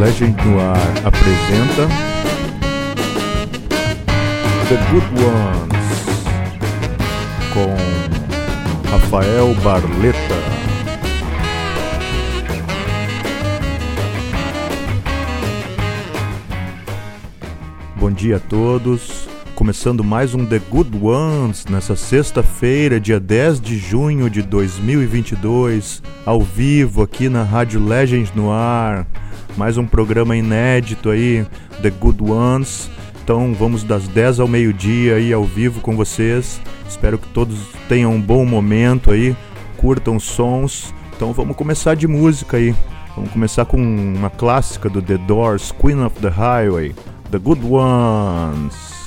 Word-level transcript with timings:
Legend 0.00 0.34
Noir 0.46 0.78
apresenta 1.04 1.86
The 4.66 4.76
Good 4.90 5.06
Ones 5.22 5.90
com 7.52 8.90
Rafael 8.90 9.54
Barleta. 9.56 10.18
Bom 17.96 18.10
dia 18.10 18.36
a 18.36 18.40
todos. 18.40 19.28
Começando 19.54 20.02
mais 20.02 20.34
um 20.34 20.46
The 20.46 20.60
Good 20.70 20.96
Ones 20.96 21.66
nessa 21.66 21.94
sexta-feira, 21.94 22.98
dia 22.98 23.20
10 23.20 23.60
de 23.60 23.76
junho 23.76 24.30
de 24.30 24.40
2022, 24.40 26.02
ao 26.24 26.40
vivo 26.40 27.02
aqui 27.02 27.28
na 27.28 27.42
Rádio 27.42 27.86
Legends 27.86 28.32
no 28.34 28.50
Ar 28.50 29.06
mais 29.60 29.76
um 29.76 29.86
programa 29.86 30.34
inédito 30.34 31.10
aí, 31.10 31.46
The 31.82 31.90
Good 31.90 32.24
Ones. 32.24 32.90
Então 33.22 33.52
vamos 33.52 33.84
das 33.84 34.08
10 34.08 34.40
ao 34.40 34.48
meio-dia 34.48 35.16
aí 35.16 35.34
ao 35.34 35.44
vivo 35.44 35.82
com 35.82 35.94
vocês. 35.94 36.58
Espero 36.88 37.18
que 37.18 37.28
todos 37.28 37.58
tenham 37.86 38.14
um 38.14 38.20
bom 38.22 38.46
momento 38.46 39.10
aí, 39.10 39.36
curtam 39.76 40.18
sons. 40.18 40.94
Então 41.14 41.34
vamos 41.34 41.54
começar 41.54 41.94
de 41.94 42.08
música 42.08 42.56
aí. 42.56 42.74
Vamos 43.14 43.32
começar 43.32 43.66
com 43.66 43.76
uma 43.76 44.30
clássica 44.30 44.88
do 44.88 45.02
The 45.02 45.18
Doors, 45.18 45.72
Queen 45.72 46.02
of 46.04 46.18
the 46.20 46.30
Highway, 46.30 46.94
The 47.30 47.38
Good 47.38 47.60
Ones. 47.62 48.99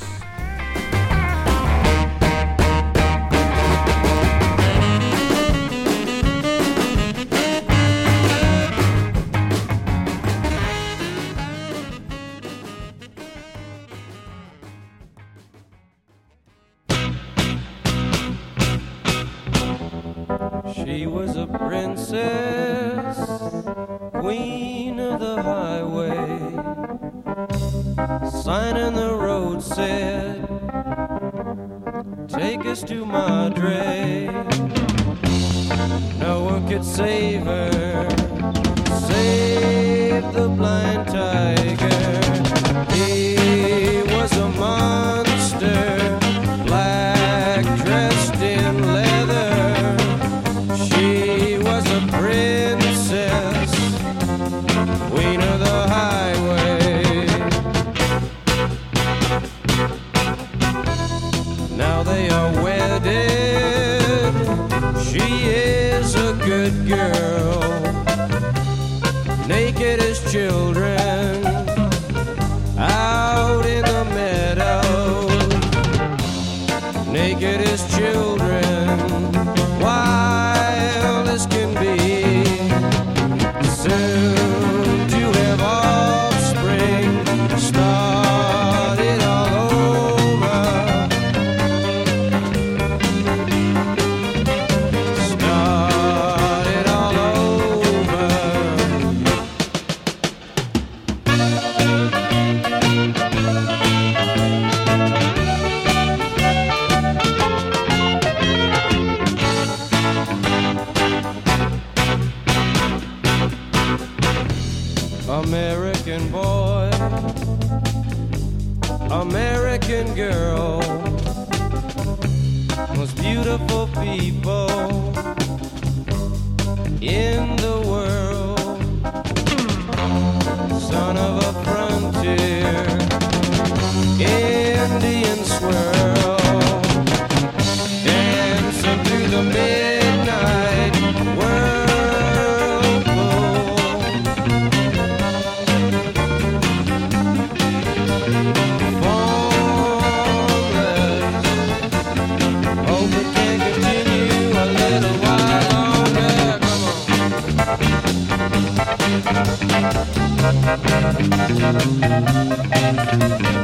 and 162.36 163.38
do 163.44 163.63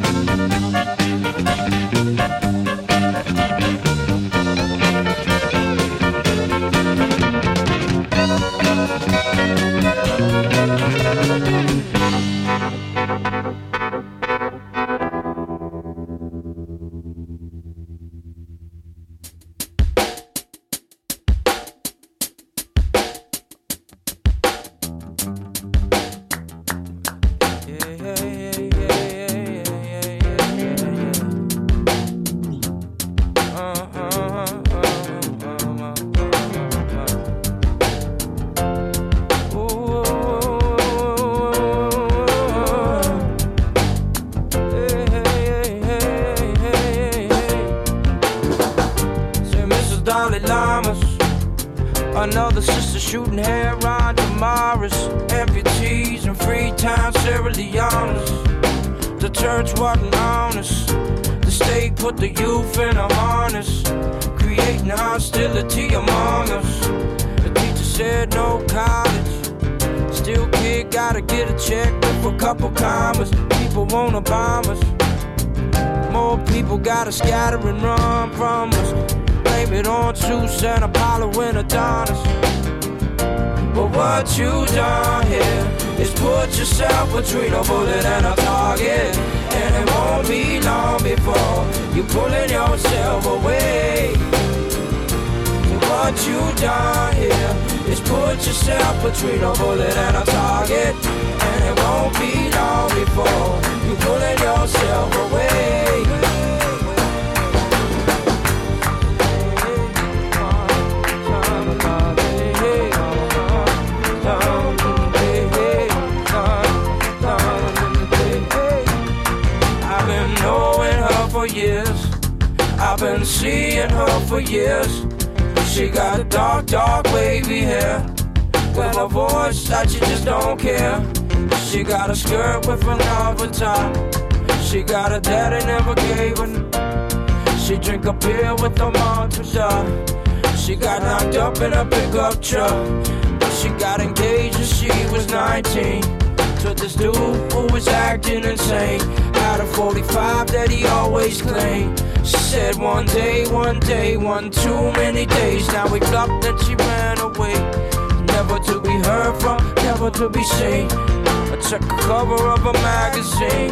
to 160.19 160.27
be 160.27 160.44
seen. 160.44 160.86
I 160.92 161.56
took 161.63 161.81
a 161.81 161.98
cover 162.04 162.51
of 162.51 162.66
a 162.66 162.74
magazine. 162.83 163.71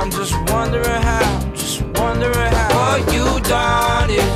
I'm 0.00 0.10
just 0.10 0.32
wondering 0.48 1.02
how, 1.08 1.52
just 1.52 1.82
wondering 2.00 2.52
how. 2.56 2.68
What 2.72 3.12
you 3.12 3.26
done 3.44 4.08
is 4.08 4.32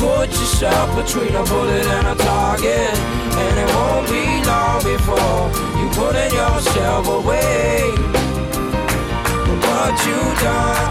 put 0.00 0.30
yourself 0.30 0.88
between 0.96 1.34
a 1.36 1.44
bullet 1.44 1.84
and 1.96 2.06
a 2.08 2.16
target. 2.16 2.94
And 3.42 3.54
it 3.62 3.68
won't 3.76 4.08
be 4.08 4.24
long 4.48 4.80
before 4.80 5.40
you 5.76 5.86
putting 5.92 6.32
yourself 6.40 7.04
away. 7.20 7.92
What 9.68 9.92
you 10.08 10.20
done 10.40 10.88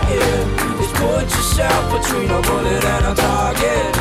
is 0.86 0.92
put 1.01 1.25
yourself 1.25 1.81
between 1.98 2.30
a 2.30 2.42
bullet 2.44 2.86
and 2.86 3.06
a 3.12 3.16
target. 3.18 3.92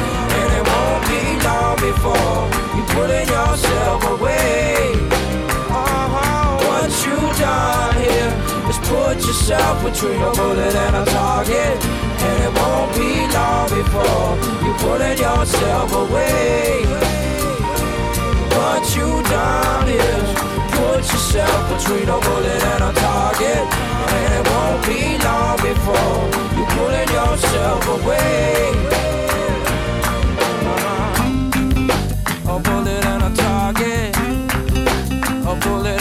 And 0.41 0.51
it 0.59 0.65
won't 0.73 1.05
be 1.09 1.23
long 1.49 1.77
before 1.89 2.37
you 2.77 2.83
putting 2.93 3.29
yourself 3.33 4.05
away. 4.13 5.20
You 7.21 7.29
done 7.37 7.97
here 7.97 8.33
is 8.71 8.79
put 8.89 9.17
yourself 9.19 9.85
between 9.85 10.23
a 10.23 10.33
bullet 10.33 10.75
and 10.75 10.97
a 10.97 11.05
target. 11.05 11.77
And 12.27 12.37
it 12.47 12.53
won't 12.59 12.91
be 12.97 13.11
long 13.37 13.69
before 13.69 14.39
you 14.65 14.73
putting 14.81 15.19
yourself 15.19 15.93
away. 15.93 16.85
What 18.57 18.85
you 18.97 19.23
done 19.29 19.89
is 19.89 20.29
put 20.73 21.03
yourself 21.13 21.61
between 21.77 22.09
a 22.09 22.19
bullet 22.25 22.63
and 22.73 22.85
a 22.89 22.93
target. 23.05 23.67
And 24.17 24.31
it 24.39 24.45
won't 24.53 24.81
be 24.89 25.01
long 25.27 25.57
before 25.61 26.21
you 26.57 26.65
pulling 26.77 27.11
yourself 27.19 27.83
away. 27.97 28.73
A 32.49 32.59
bullet 32.59 33.05
and 33.13 33.23
a 33.29 33.31
target. 33.37 34.17
A 35.47 35.55
bullet 35.61 36.00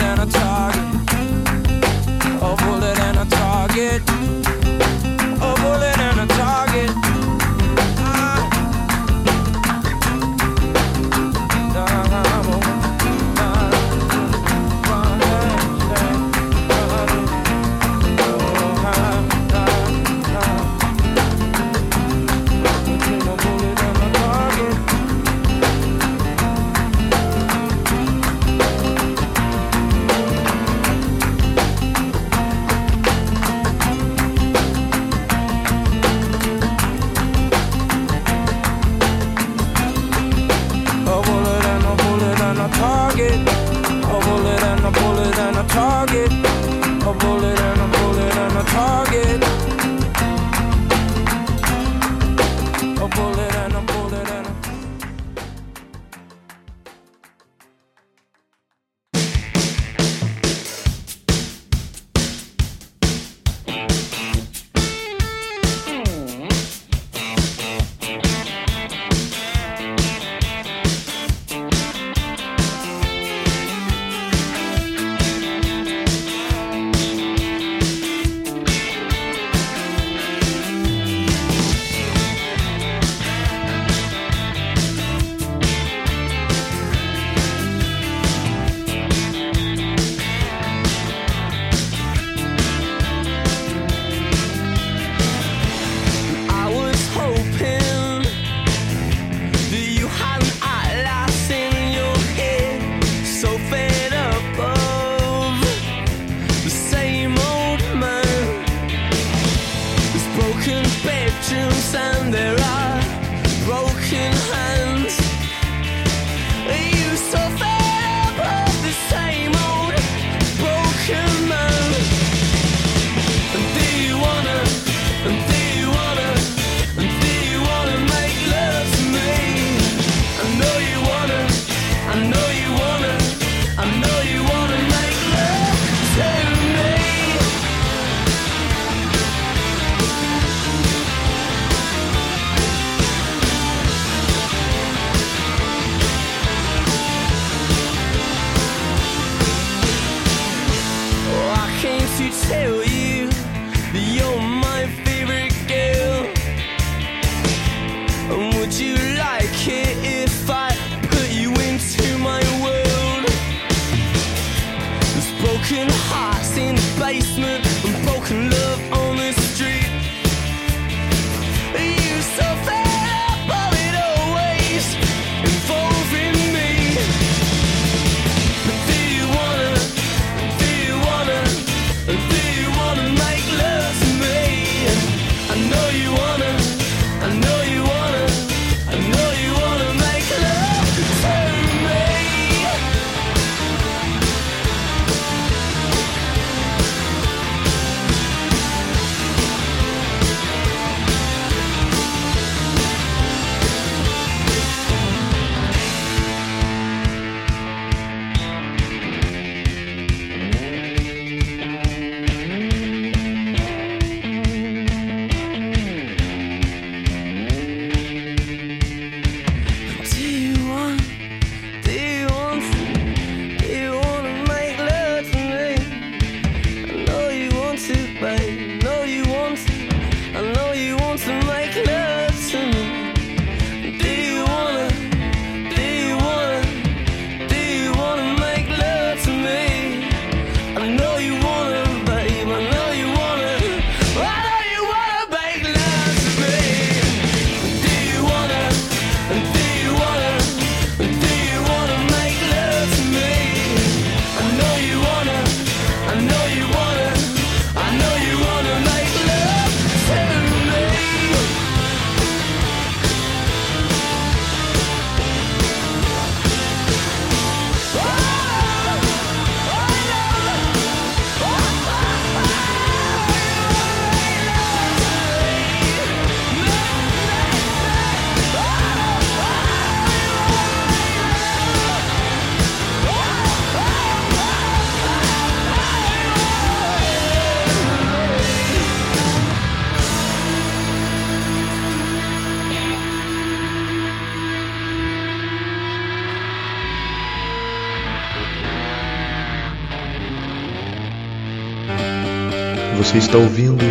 está 303.19 303.38
ouvindo 303.38 303.83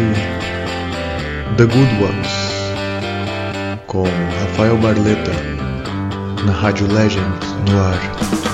The 1.59 1.65
Good 1.65 2.03
Ones 2.03 2.49
com 3.87 4.05
Rafael 4.41 4.79
Barleta 4.79 5.33
na 6.47 6.53
Rádio 6.53 6.87
Legend 6.87 7.39
no 7.71 7.79
ar. 7.79 8.48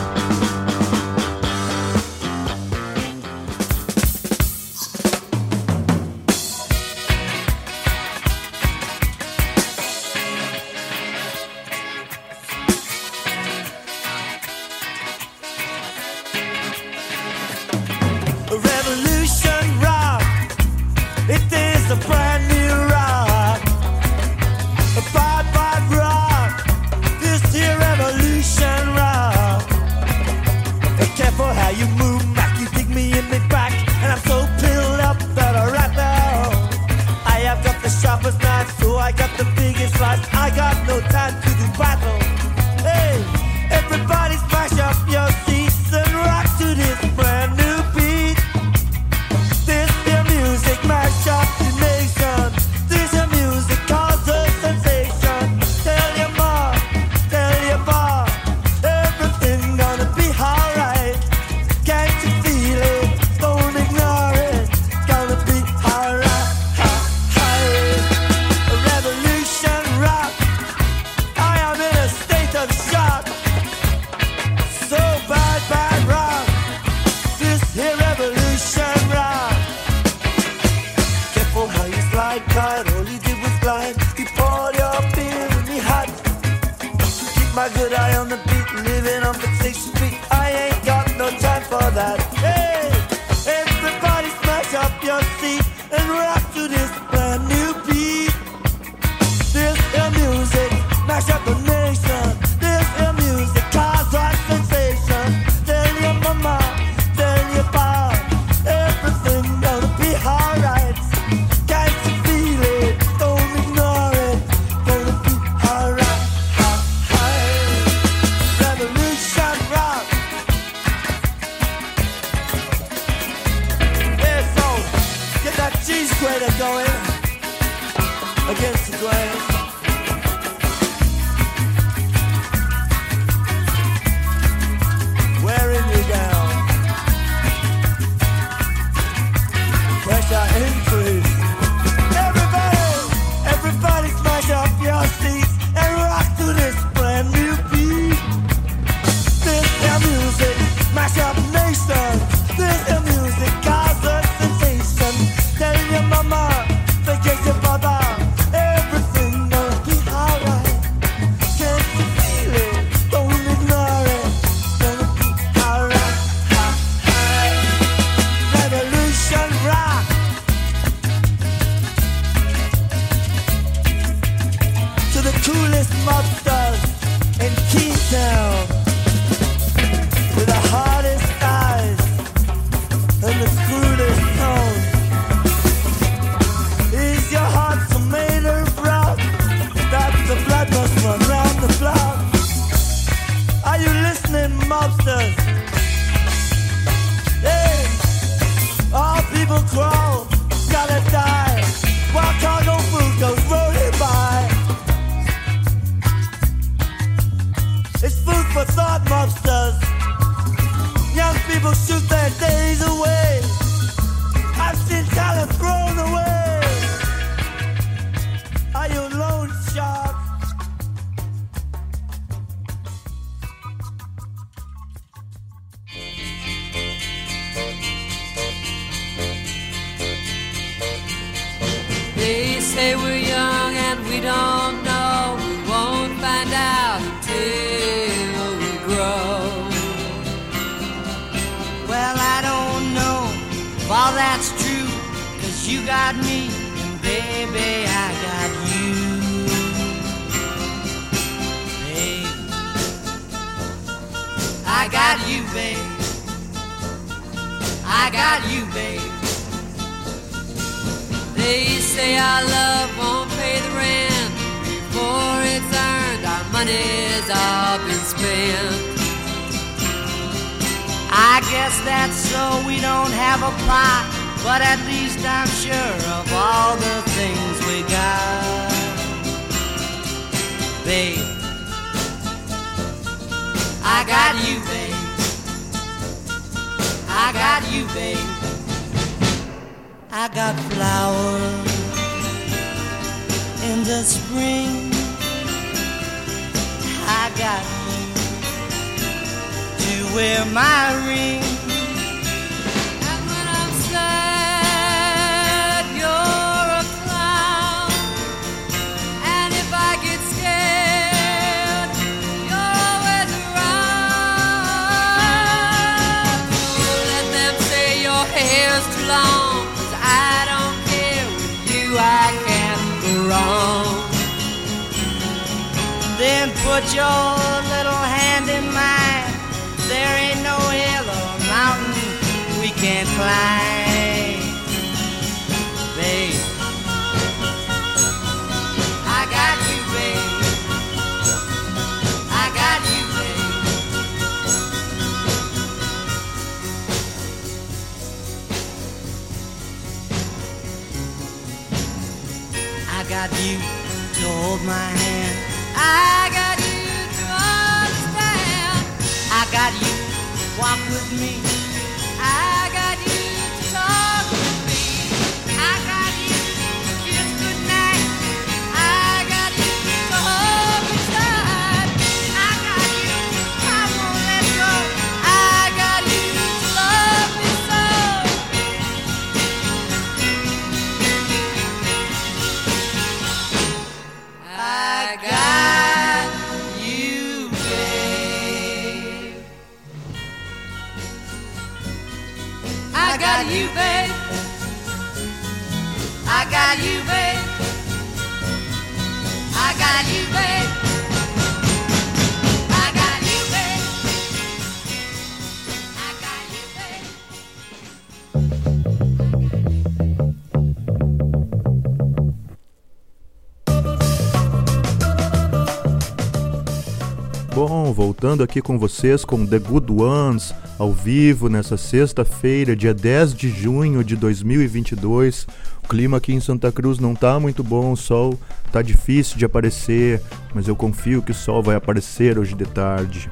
Aqui 418.42 418.60
com 418.60 418.78
vocês 418.78 419.24
com 419.24 419.46
The 419.46 419.60
Good 419.60 419.92
Ones, 419.92 420.52
ao 420.76 420.92
vivo 420.92 421.48
nessa 421.48 421.76
sexta-feira, 421.76 422.74
dia 422.74 422.92
10 422.92 423.32
de 423.32 423.48
junho 423.48 424.02
de 424.02 424.16
2022. 424.16 425.46
O 425.84 425.88
clima 425.88 426.16
aqui 426.16 426.32
em 426.32 426.40
Santa 426.40 426.72
Cruz 426.72 426.98
não 426.98 427.14
tá 427.14 427.38
muito 427.38 427.62
bom, 427.62 427.92
o 427.92 427.96
sol 427.96 428.38
tá 428.72 428.82
difícil 428.82 429.38
de 429.38 429.44
aparecer, 429.44 430.20
mas 430.52 430.66
eu 430.66 430.74
confio 430.74 431.22
que 431.22 431.30
o 431.30 431.34
sol 431.34 431.62
vai 431.62 431.76
aparecer 431.76 432.36
hoje 432.36 432.54
de 432.54 432.64
tarde. 432.64 433.28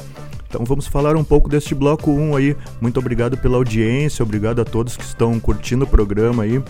Então 0.48 0.64
vamos 0.64 0.86
falar 0.86 1.16
um 1.16 1.24
pouco 1.24 1.48
deste 1.48 1.74
bloco 1.74 2.10
1 2.10 2.36
aí. 2.36 2.56
Muito 2.80 3.00
obrigado 3.00 3.36
pela 3.36 3.56
audiência, 3.56 4.22
obrigado 4.22 4.60
a 4.60 4.64
todos 4.64 4.96
que 4.96 5.04
estão 5.04 5.40
curtindo 5.40 5.84
o 5.84 5.88
programa 5.88 6.44
aí. 6.44 6.62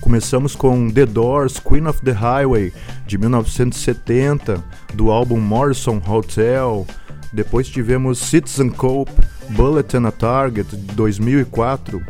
Começamos 0.00 0.54
com 0.54 0.88
The 0.88 1.06
Doors, 1.06 1.58
Queen 1.58 1.86
of 1.86 2.00
the 2.02 2.12
Highway, 2.12 2.72
de 3.06 3.18
1970, 3.18 4.62
do 4.94 5.10
álbum 5.10 5.40
Morrison 5.40 6.00
Hotel. 6.06 6.86
Depois 7.32 7.68
tivemos 7.68 8.18
Citizen 8.18 8.70
Cope, 8.70 9.12
Bullet 9.50 9.96
and 9.96 10.06
a 10.06 10.10
Target, 10.10 10.76
de 10.76 10.94
2004. 10.94 12.02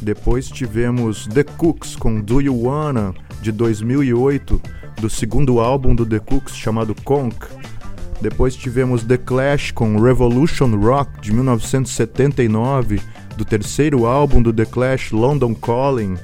Depois 0.00 0.48
tivemos 0.48 1.26
The 1.26 1.44
Cooks 1.44 1.96
com 1.96 2.20
Do 2.20 2.40
You 2.40 2.64
Wanna, 2.64 3.12
de 3.42 3.52
2008, 3.52 4.60
do 5.00 5.10
segundo 5.10 5.60
álbum 5.60 5.94
do 5.94 6.06
The 6.06 6.20
Cooks 6.20 6.54
chamado 6.54 6.94
Conk. 7.04 7.46
Depois 8.20 8.54
tivemos 8.54 9.02
The 9.02 9.16
Clash 9.16 9.72
com 9.72 9.98
Revolution 9.98 10.76
Rock, 10.76 11.20
de 11.20 11.32
1979, 11.32 13.00
do 13.36 13.44
terceiro 13.44 14.06
álbum 14.06 14.42
do 14.42 14.52
The 14.52 14.66
Clash, 14.66 15.10
London 15.10 15.54
Calling. 15.54 16.16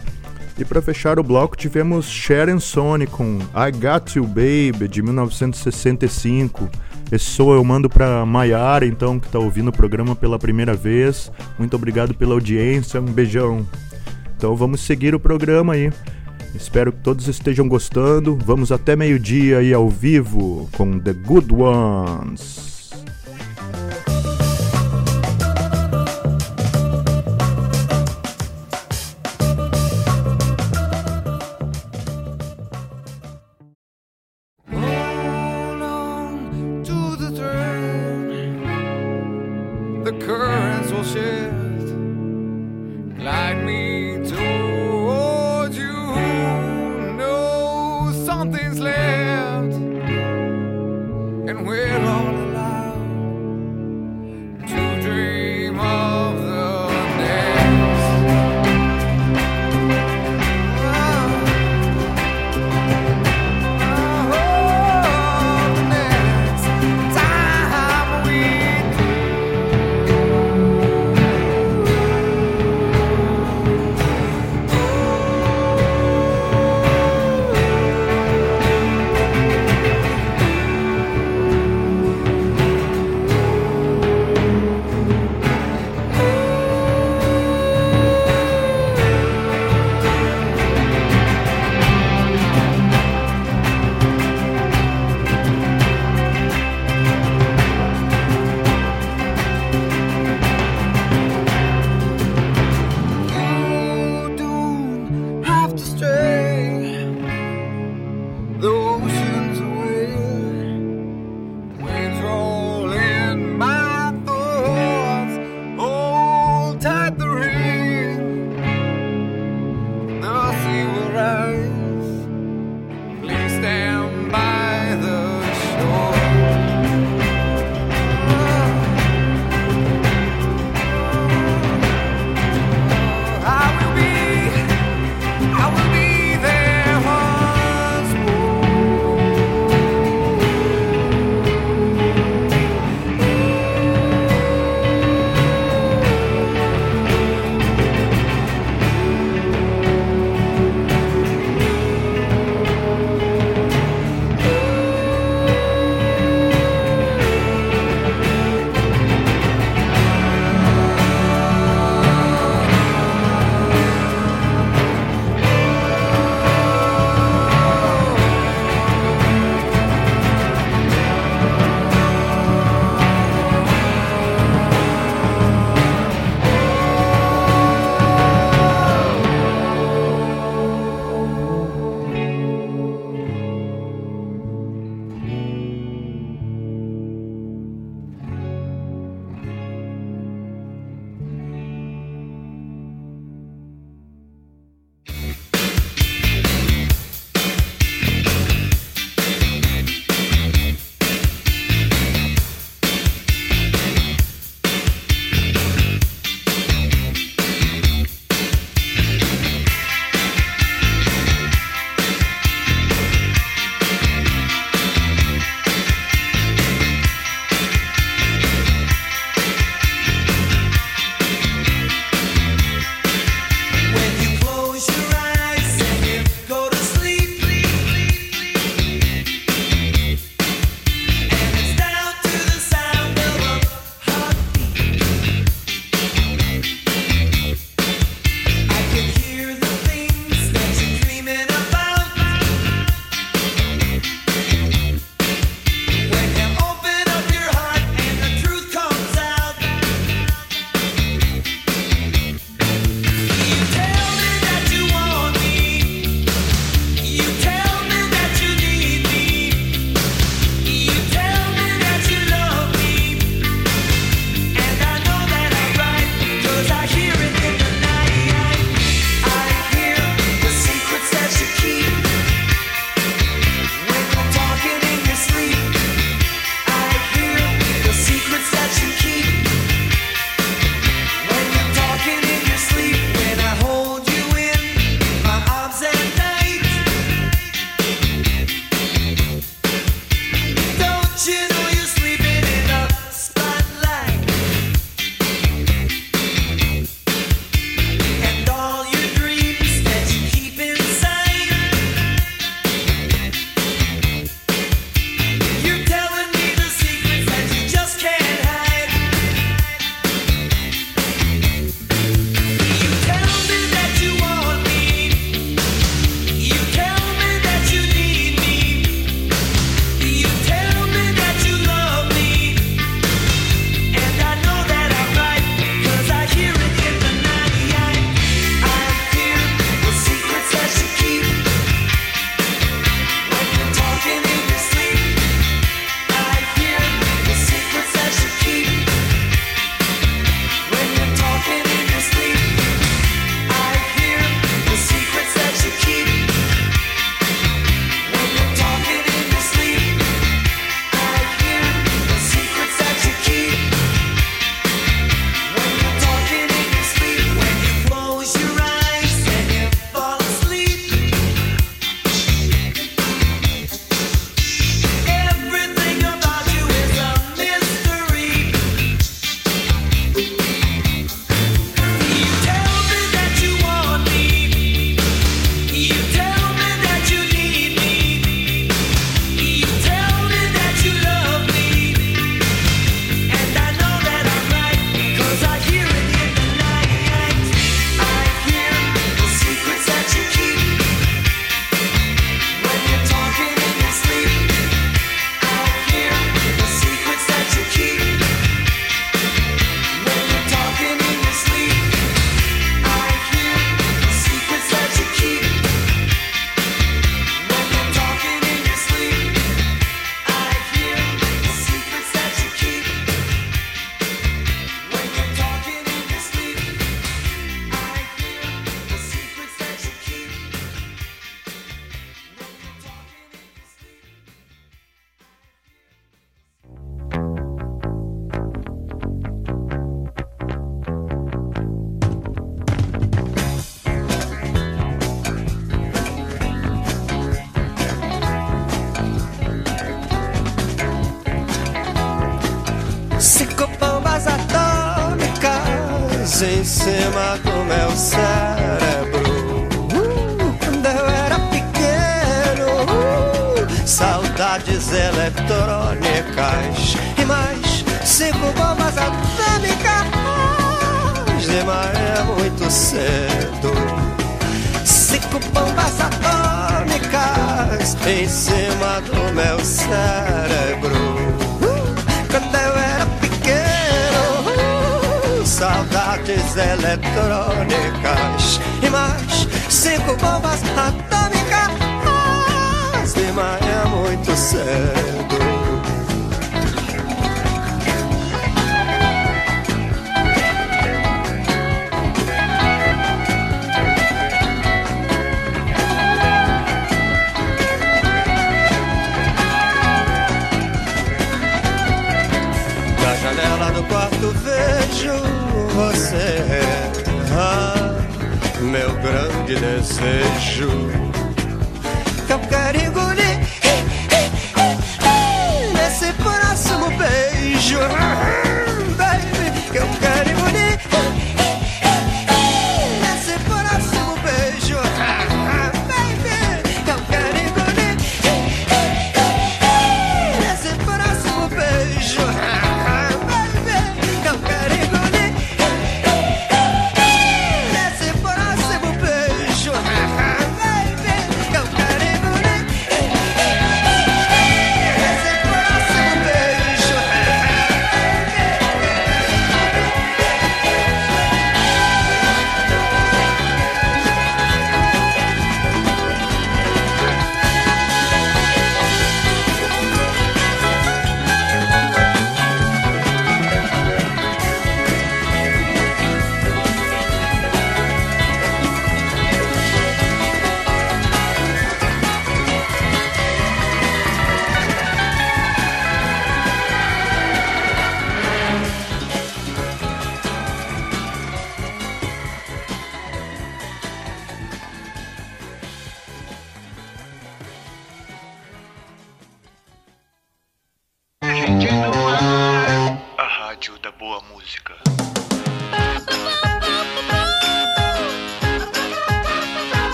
E 0.59 0.65
para 0.65 0.81
fechar 0.81 1.19
o 1.19 1.23
bloco 1.23 1.57
tivemos 1.57 2.07
Sharon 2.07 2.61
Sony 2.61 3.07
com 3.07 3.39
I 3.39 3.73
Got 3.73 4.17
You 4.17 4.27
Baby 4.27 4.89
de 4.89 5.03
1965. 5.03 6.71
Esse 7.11 7.25
som 7.27 7.55
eu 7.55 7.63
mando 7.63 7.89
para 7.89 8.27
Maiara, 8.27 8.85
então, 8.85 9.21
que 9.21 9.27
está 9.27 9.39
ouvindo 9.39 9.69
o 9.69 9.73
programa 9.73 10.17
pela 10.17 10.39
primeira 10.39 10.75
vez. 10.75 11.31
Muito 11.59 11.77
obrigado 11.77 12.15
pela 12.15 12.35
audiência, 12.35 13.01
um 13.01 13.05
beijão. 13.05 13.67
Então 14.37 14.57
vamos 14.57 14.81
seguir 14.81 15.15
o 15.15 15.21
programa 15.21 15.75
aí. 15.75 15.91
Espero 16.55 16.91
que 16.91 16.99
todos 16.99 17.29
estejam 17.29 17.69
gostando. 17.69 18.37
Vamos 18.45 18.73
até 18.73 18.97
meio-dia 18.97 19.59
aí 19.59 19.73
ao 19.73 19.89
vivo 19.89 20.69
com 20.73 20.99
The 20.99 21.13
Good 21.13 21.55
Ones. 21.55 22.66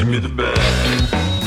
Give 0.00 0.08
me 0.08 0.18
the 0.18 0.30
bag. 0.30 1.39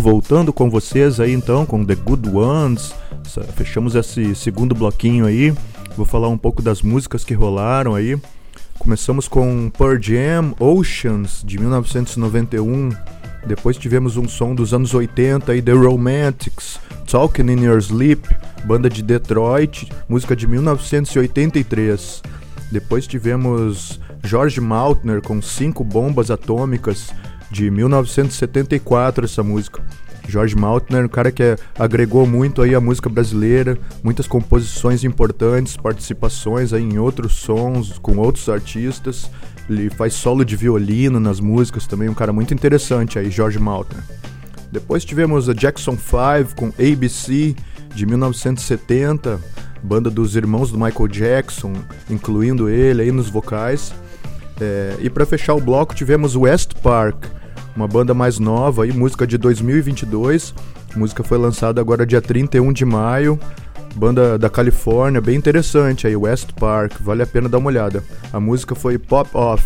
Voltando 0.00 0.52
com 0.52 0.70
vocês 0.70 1.18
aí 1.18 1.32
então 1.32 1.66
com 1.66 1.84
The 1.84 1.96
Good 1.96 2.30
Ones. 2.30 2.94
Fechamos 3.56 3.96
esse 3.96 4.32
segundo 4.34 4.74
bloquinho 4.74 5.26
aí. 5.26 5.52
Vou 5.96 6.06
falar 6.06 6.28
um 6.28 6.38
pouco 6.38 6.62
das 6.62 6.82
músicas 6.82 7.24
que 7.24 7.34
rolaram 7.34 7.96
aí. 7.96 8.16
Começamos 8.78 9.26
com 9.26 9.68
Pearl 9.76 10.00
Jam 10.00 10.54
Oceans 10.60 11.42
de 11.44 11.58
1991. 11.58 12.90
Depois 13.44 13.76
tivemos 13.76 14.16
um 14.16 14.28
som 14.28 14.54
dos 14.54 14.72
anos 14.72 14.94
80 14.94 15.50
aí 15.50 15.60
The 15.60 15.72
Romantics, 15.72 16.78
Talking 17.10 17.50
in 17.50 17.64
Your 17.64 17.78
Sleep, 17.78 18.28
banda 18.64 18.88
de 18.88 19.02
Detroit, 19.02 19.90
música 20.08 20.36
de 20.36 20.46
1983. 20.46 22.22
Depois 22.70 23.06
tivemos 23.06 24.00
George 24.22 24.60
Maltner 24.60 25.20
com 25.20 25.42
Cinco 25.42 25.82
Bombas 25.82 26.30
Atômicas 26.30 27.08
de 27.50 27.70
1974 27.70 29.24
essa 29.24 29.42
música. 29.42 29.77
George 30.28 30.54
Maltner, 30.54 31.04
um 31.04 31.08
cara 31.08 31.32
que 31.32 31.42
é- 31.42 31.56
agregou 31.78 32.26
muito 32.26 32.60
aí 32.62 32.74
a 32.74 32.80
música 32.80 33.08
brasileira, 33.08 33.78
muitas 34.02 34.26
composições 34.26 35.02
importantes, 35.04 35.76
participações 35.76 36.72
aí 36.72 36.82
em 36.82 36.98
outros 36.98 37.32
sons 37.34 37.98
com 37.98 38.16
outros 38.18 38.48
artistas. 38.48 39.30
Ele 39.68 39.90
faz 39.90 40.14
solo 40.14 40.44
de 40.44 40.54
violino 40.56 41.18
nas 41.18 41.40
músicas 41.40 41.86
também, 41.86 42.08
um 42.08 42.14
cara 42.14 42.32
muito 42.32 42.54
interessante 42.54 43.18
aí, 43.18 43.30
George 43.30 43.58
Maltner. 43.58 44.02
Depois 44.70 45.04
tivemos 45.04 45.48
a 45.48 45.54
Jackson 45.54 45.96
5 45.96 46.54
com 46.54 46.66
ABC 46.78 47.54
de 47.94 48.06
1970, 48.06 49.40
banda 49.82 50.10
dos 50.10 50.36
irmãos 50.36 50.70
do 50.70 50.78
Michael 50.78 51.08
Jackson, 51.08 51.72
incluindo 52.10 52.68
ele 52.68 53.02
aí 53.02 53.12
nos 53.12 53.28
vocais. 53.30 53.94
É, 54.60 54.96
e 55.00 55.08
para 55.08 55.24
fechar 55.24 55.54
o 55.54 55.60
bloco 55.60 55.94
tivemos 55.94 56.34
West 56.36 56.74
Park, 56.82 57.24
uma 57.78 57.86
banda 57.86 58.12
mais 58.12 58.40
nova 58.40 58.82
aí, 58.82 58.92
música 58.92 59.24
de 59.24 59.38
2022. 59.38 60.52
A 60.92 60.98
música 60.98 61.22
foi 61.22 61.38
lançada 61.38 61.80
agora 61.80 62.04
dia 62.04 62.20
31 62.20 62.72
de 62.72 62.84
maio. 62.84 63.38
Banda 63.94 64.36
da 64.36 64.50
Califórnia, 64.50 65.20
bem 65.20 65.36
interessante 65.36 66.04
aí, 66.04 66.16
West 66.16 66.50
Park, 66.58 67.00
vale 67.00 67.22
a 67.22 67.26
pena 67.26 67.48
dar 67.48 67.58
uma 67.58 67.68
olhada. 67.68 68.02
A 68.32 68.40
música 68.40 68.74
foi 68.74 68.98
Pop 68.98 69.30
Off. 69.32 69.64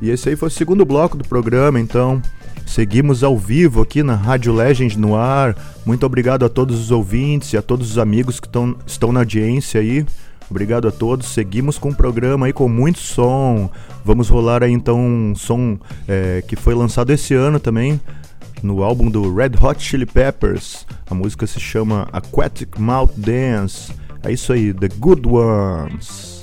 E 0.00 0.08
esse 0.08 0.30
aí 0.30 0.36
foi 0.36 0.48
o 0.48 0.50
segundo 0.50 0.86
bloco 0.86 1.18
do 1.18 1.28
programa, 1.28 1.78
então 1.78 2.20
seguimos 2.64 3.22
ao 3.22 3.36
vivo 3.36 3.82
aqui 3.82 4.02
na 4.02 4.14
Rádio 4.14 4.54
Legend 4.54 4.98
no 4.98 5.14
ar. 5.14 5.54
Muito 5.84 6.06
obrigado 6.06 6.46
a 6.46 6.48
todos 6.48 6.80
os 6.80 6.90
ouvintes 6.90 7.52
e 7.52 7.58
a 7.58 7.62
todos 7.62 7.90
os 7.90 7.98
amigos 7.98 8.40
que 8.40 8.48
tão, 8.48 8.74
estão 8.86 9.12
na 9.12 9.20
audiência 9.20 9.82
aí. 9.82 10.06
Obrigado 10.54 10.86
a 10.86 10.92
todos. 10.92 11.26
Seguimos 11.26 11.78
com 11.78 11.88
o 11.88 11.94
programa 11.96 12.46
aí 12.46 12.52
com 12.52 12.68
muito 12.68 13.00
som. 13.00 13.68
Vamos 14.04 14.28
rolar 14.28 14.62
aí 14.62 14.70
então 14.70 15.00
um 15.00 15.34
som 15.34 15.76
é, 16.06 16.44
que 16.46 16.54
foi 16.54 16.76
lançado 16.76 17.10
esse 17.10 17.34
ano 17.34 17.58
também 17.58 18.00
no 18.62 18.84
álbum 18.84 19.10
do 19.10 19.34
Red 19.34 19.50
Hot 19.60 19.82
Chili 19.82 20.06
Peppers. 20.06 20.86
A 21.10 21.14
música 21.14 21.44
se 21.44 21.58
chama 21.58 22.06
Aquatic 22.12 22.78
Mouth 22.78 23.10
Dance. 23.16 23.92
É 24.22 24.30
isso 24.30 24.52
aí, 24.52 24.72
The 24.72 24.90
Good 24.96 25.26
Ones. 25.26 26.33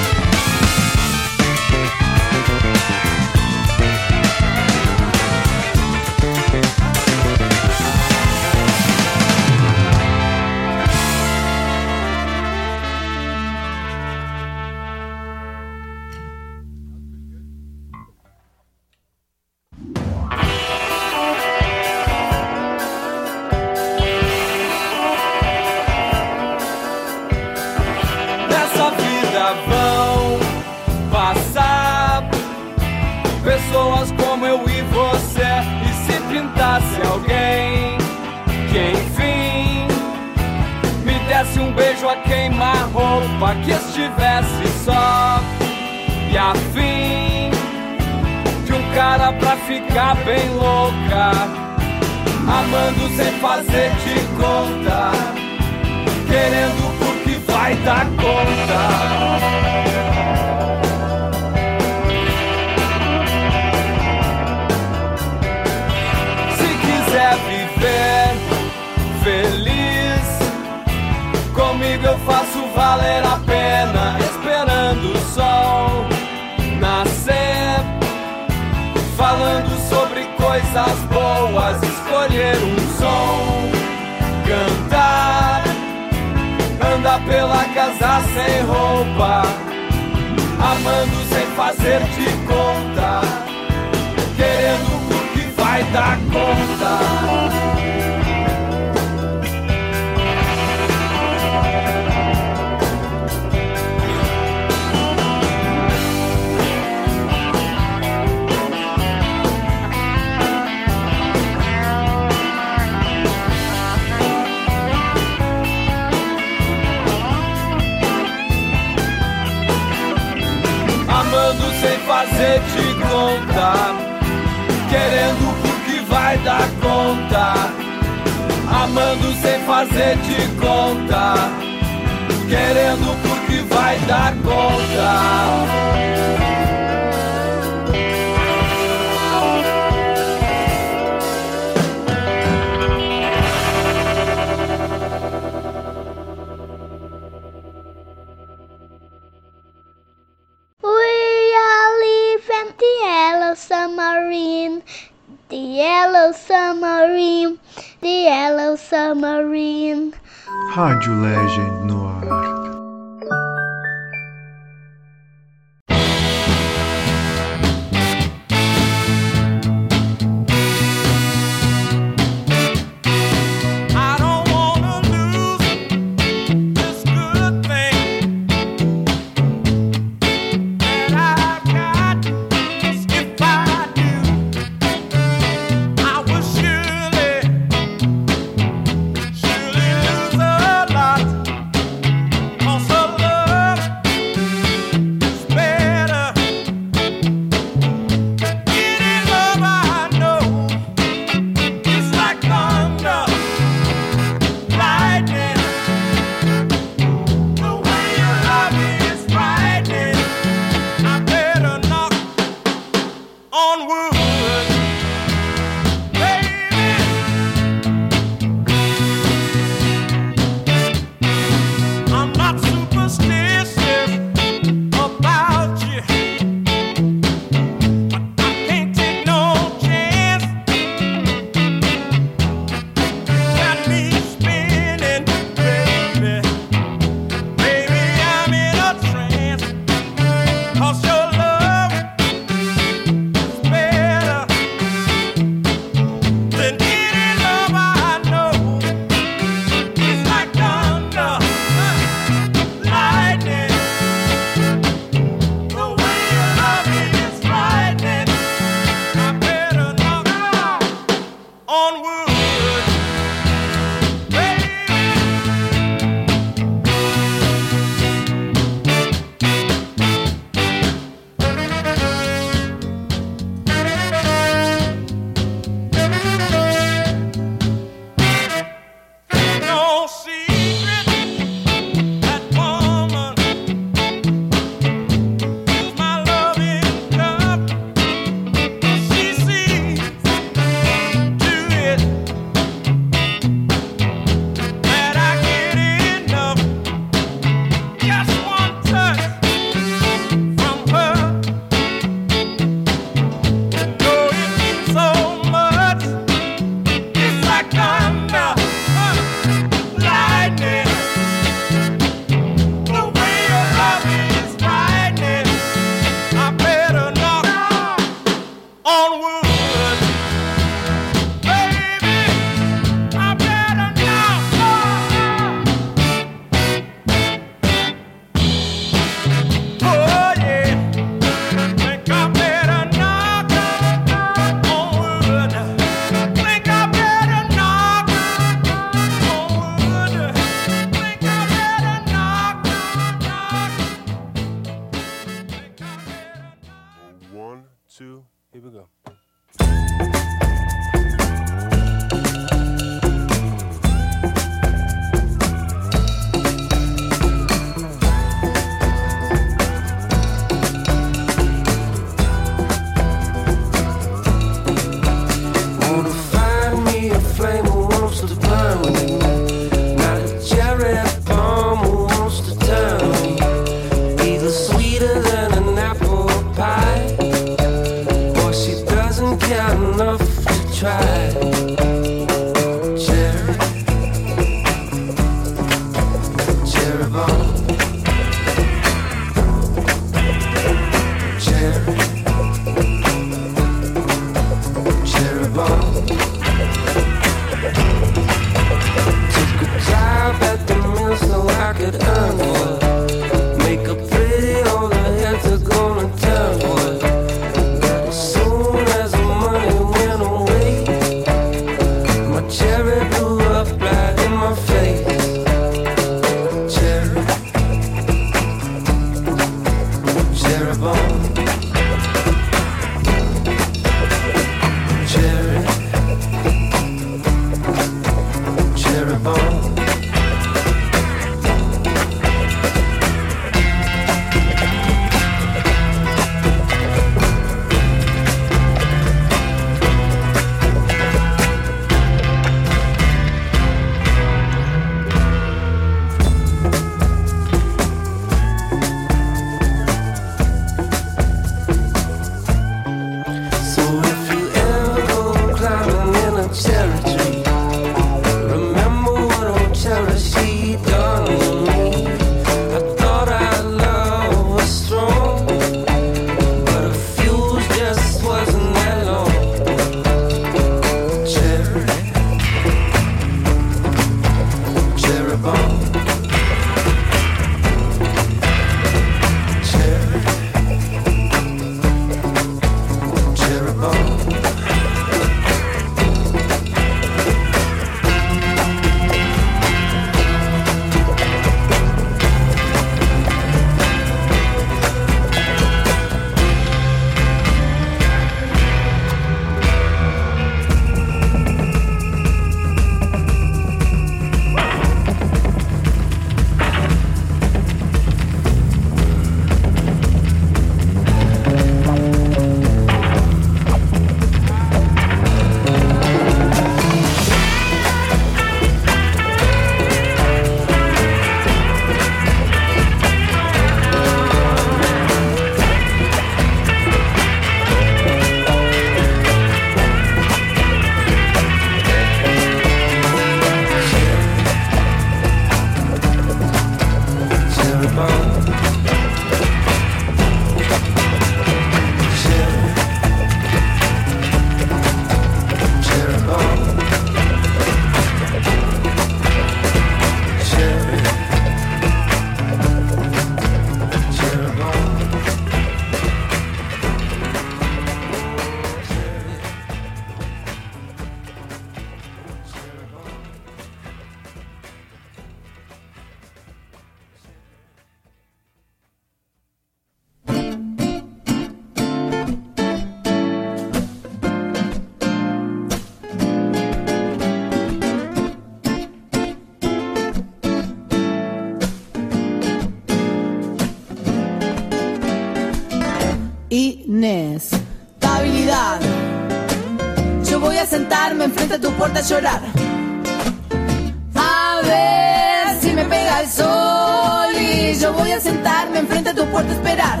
A 594.14 594.60
ver 594.62 595.58
si 595.62 595.72
me 595.72 595.86
pega 595.86 596.20
el 596.20 596.28
sol 596.28 597.34
y 597.34 597.74
yo 597.78 597.94
voy 597.94 598.10
a 598.10 598.20
sentarme 598.20 598.80
enfrente 598.80 599.08
a 599.08 599.14
tu 599.14 599.24
puerta 599.30 599.50
a 599.50 599.54
esperar. 599.54 600.00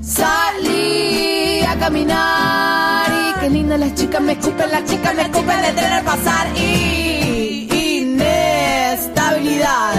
Salí 0.00 1.60
a 1.68 1.76
caminar 1.78 3.10
y 3.10 3.40
qué 3.40 3.50
linda 3.50 3.76
las 3.76 3.94
chicas 3.94 4.22
me 4.22 4.32
escupen, 4.32 4.70
las 4.70 4.86
chicas 4.86 5.14
me 5.14 5.22
escupen 5.22 5.60
de 5.60 5.72
tener 5.74 6.02
pasar 6.02 6.46
y 6.56 7.68
inestabilidad. 7.98 9.96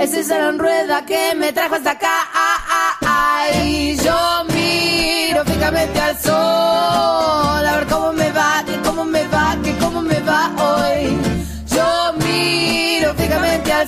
Es 0.00 0.12
esa 0.12 0.38
la 0.38 0.52
rueda 0.52 1.06
que 1.06 1.34
me 1.34 1.54
trajo 1.54 1.76
hasta 1.76 1.92
acá. 1.92 2.27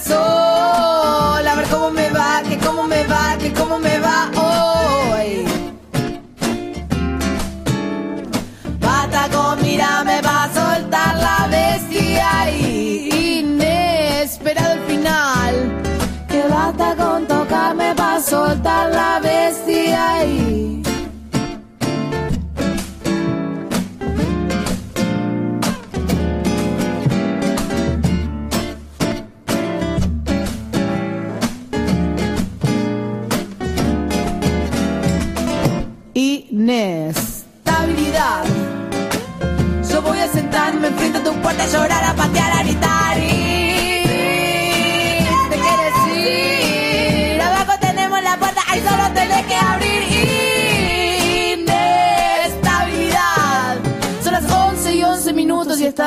Sol. 0.01 1.46
A 1.48 1.55
ver 1.57 1.66
cómo 1.68 1.90
me 1.90 1.99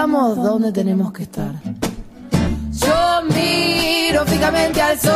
donde 0.08 0.74
tenemos 0.74 1.14
que 1.14 1.24
estar. 1.24 1.54
Yo 2.72 3.22
miro 3.34 4.26
fijamente 4.26 4.82
al 4.82 5.00
sol, 5.00 5.14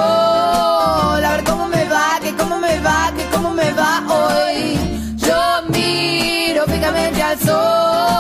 a 1.26 1.32
ver 1.36 1.44
cómo 1.44 1.68
me 1.68 1.84
va, 1.90 2.20
que 2.22 2.34
cómo 2.36 2.58
me 2.58 2.80
va, 2.80 3.12
que 3.18 3.26
cómo 3.36 3.54
me 3.54 3.70
va 3.74 4.04
hoy. 4.08 4.80
Yo 5.18 5.36
miro 5.70 6.64
fijamente 6.68 7.22
al 7.22 7.38
sol, 7.40 8.17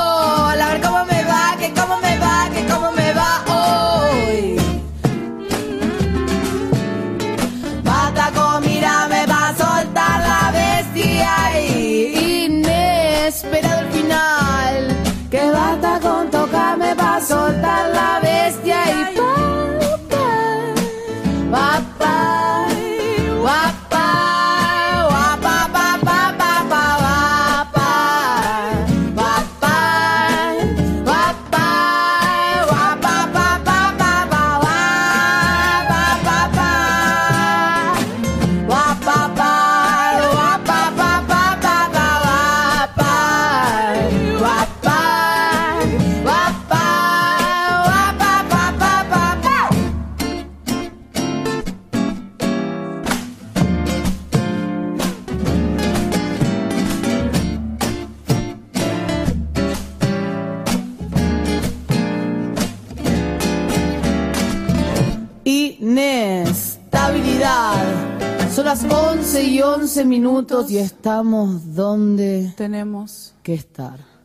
11 69.87 69.99
y 69.99 70.03
11 70.03 70.05
minutos 70.05 70.71
y 70.71 70.77
estamos 70.79 71.73
donde 71.73 72.53
Tenemos. 72.57 73.33
que 73.41 73.53
estar. 73.53 74.16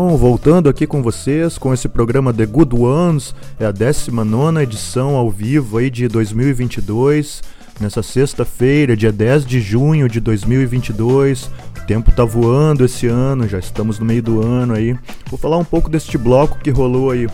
Bom, 0.00 0.16
voltando 0.16 0.68
aqui 0.68 0.86
com 0.86 1.02
vocês 1.02 1.58
com 1.58 1.74
esse 1.74 1.88
programa 1.88 2.32
The 2.32 2.46
Good 2.46 2.76
Ones, 2.76 3.34
é 3.58 3.66
a 3.66 3.72
19 3.72 4.62
edição 4.62 5.16
ao 5.16 5.28
vivo 5.28 5.76
aí 5.76 5.90
de 5.90 6.06
2022, 6.06 7.42
nessa 7.80 8.00
sexta-feira, 8.00 8.96
dia 8.96 9.10
10 9.10 9.44
de 9.44 9.60
junho 9.60 10.08
de 10.08 10.20
2022. 10.20 11.46
O 11.46 11.86
tempo 11.88 12.12
tá 12.12 12.24
voando 12.24 12.84
esse 12.84 13.08
ano, 13.08 13.48
já 13.48 13.58
estamos 13.58 13.98
no 13.98 14.06
meio 14.06 14.22
do 14.22 14.40
ano 14.40 14.74
aí. 14.74 14.96
Vou 15.28 15.36
falar 15.36 15.56
um 15.56 15.64
pouco 15.64 15.90
deste 15.90 16.16
bloco 16.16 16.60
que 16.60 16.70
rolou 16.70 17.10
aí. 17.10 17.26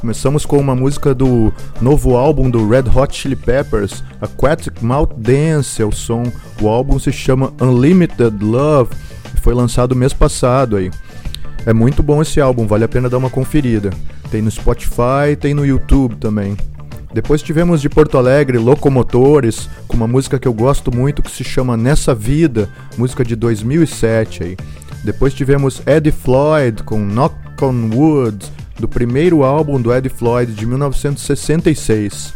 Começamos 0.00 0.46
com 0.46 0.56
uma 0.56 0.76
música 0.76 1.12
do 1.12 1.52
novo 1.80 2.14
álbum 2.16 2.48
do 2.48 2.68
Red 2.68 2.84
Hot 2.94 3.12
Chili 3.12 3.34
Peppers, 3.34 4.04
Aquatic 4.20 4.80
Mouth 4.80 5.14
Dance 5.16 5.82
é 5.82 5.84
o 5.84 5.90
som. 5.90 6.22
O 6.62 6.68
álbum 6.68 6.96
se 6.96 7.10
chama 7.10 7.52
Unlimited 7.60 8.36
Love 8.40 8.94
foi 9.44 9.52
lançado 9.52 9.94
mês 9.94 10.14
passado 10.14 10.74
aí. 10.74 10.90
É 11.66 11.72
muito 11.72 12.02
bom 12.02 12.20
esse 12.20 12.40
álbum, 12.40 12.66
vale 12.66 12.84
a 12.84 12.88
pena 12.88 13.08
dar 13.08 13.16
uma 13.16 13.30
conferida. 13.30 13.90
Tem 14.30 14.42
no 14.42 14.50
Spotify, 14.50 15.34
tem 15.38 15.54
no 15.54 15.64
YouTube 15.64 16.16
também. 16.16 16.56
Depois 17.14 17.42
tivemos 17.42 17.80
de 17.80 17.88
Porto 17.88 18.18
Alegre 18.18 18.58
Locomotores, 18.58 19.68
com 19.86 19.96
uma 19.96 20.06
música 20.06 20.38
que 20.38 20.48
eu 20.48 20.52
gosto 20.52 20.94
muito 20.94 21.22
que 21.22 21.30
se 21.30 21.44
chama 21.44 21.76
Nessa 21.76 22.14
Vida, 22.14 22.68
música 22.98 23.24
de 23.24 23.34
2007 23.34 24.42
aí. 24.42 24.56
Depois 25.04 25.32
tivemos 25.32 25.80
Eddie 25.86 26.12
Floyd 26.12 26.82
com 26.82 26.98
Knock 26.98 27.34
on 27.62 27.90
Wood, 27.94 28.44
do 28.78 28.88
primeiro 28.88 29.44
álbum 29.44 29.80
do 29.80 29.92
Eddie 29.92 30.10
Floyd 30.10 30.52
de 30.52 30.66
1966. 30.66 32.34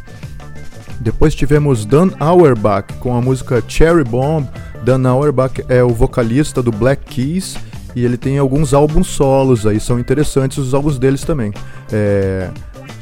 Depois 1.01 1.35
tivemos 1.35 1.85
Dan 1.85 2.11
Auerbach 2.18 2.95
com 3.01 3.16
a 3.16 3.20
música 3.20 3.62
Cherry 3.66 4.05
Bomb. 4.05 4.49
Dan 4.85 5.09
Auerbach 5.09 5.62
é 5.68 5.83
o 5.83 5.91
vocalista 5.91 6.62
do 6.62 6.70
Black 6.70 7.05
Keys 7.05 7.57
e 7.99 8.05
ele 8.05 8.17
tem 8.17 8.39
alguns 8.39 8.73
álbuns 8.73 9.09
solos 9.09 9.67
aí, 9.67 9.81
são 9.81 9.99
interessantes 9.99 10.57
os 10.59 10.73
álbuns 10.73 10.99
deles 10.99 11.23
também. 11.23 11.53
É, 11.91 12.49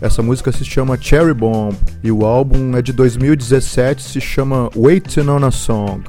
essa 0.01 0.23
música 0.23 0.51
se 0.51 0.65
chama 0.65 0.97
Cherry 0.99 1.35
Bomb 1.35 1.77
e 2.03 2.11
o 2.11 2.25
álbum 2.25 2.75
é 2.75 2.81
de 2.81 2.95
2017, 2.95 4.03
se 4.03 4.21
chama 4.23 4.71
Waiting 4.75 5.29
on 5.29 5.45
a 5.45 5.51
Song. 5.51 6.03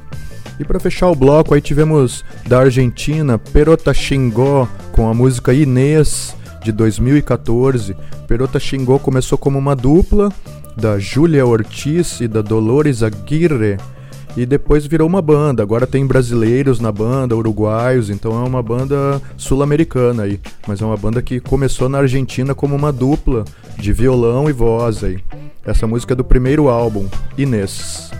E 0.58 0.64
para 0.64 0.80
fechar 0.80 1.10
o 1.10 1.14
bloco 1.14 1.54
aí 1.54 1.60
tivemos 1.60 2.24
da 2.46 2.60
Argentina 2.60 3.38
Perota 3.38 3.92
Xingó 3.92 4.66
com 4.92 5.08
a 5.08 5.14
música 5.14 5.52
Inês 5.52 6.34
de 6.64 6.72
2014. 6.72 7.94
Perota 8.26 8.58
Xingó 8.58 8.98
começou 8.98 9.36
como 9.36 9.58
uma 9.58 9.76
dupla 9.76 10.32
da 10.76 10.98
Júlia 10.98 11.44
Ortiz 11.44 12.20
e 12.20 12.26
da 12.26 12.40
Dolores 12.40 13.02
Aguirre 13.02 13.76
E 14.38 14.46
depois 14.46 14.86
virou 14.86 15.08
uma 15.08 15.20
banda. 15.20 15.64
Agora 15.64 15.84
tem 15.84 16.06
brasileiros 16.06 16.78
na 16.78 16.92
banda, 16.92 17.34
uruguaios, 17.34 18.08
então 18.08 18.40
é 18.40 18.46
uma 18.46 18.62
banda 18.62 19.20
sul-americana 19.36 20.22
aí. 20.22 20.38
Mas 20.64 20.80
é 20.80 20.84
uma 20.84 20.96
banda 20.96 21.20
que 21.20 21.40
começou 21.40 21.88
na 21.88 21.98
Argentina 21.98 22.54
como 22.54 22.76
uma 22.76 22.92
dupla 22.92 23.44
de 23.76 23.92
violão 23.92 24.48
e 24.48 24.52
voz 24.52 25.02
aí. 25.02 25.18
Essa 25.66 25.88
música 25.88 26.12
é 26.12 26.16
do 26.16 26.22
primeiro 26.22 26.68
álbum, 26.68 27.08
Inês. 27.36 28.12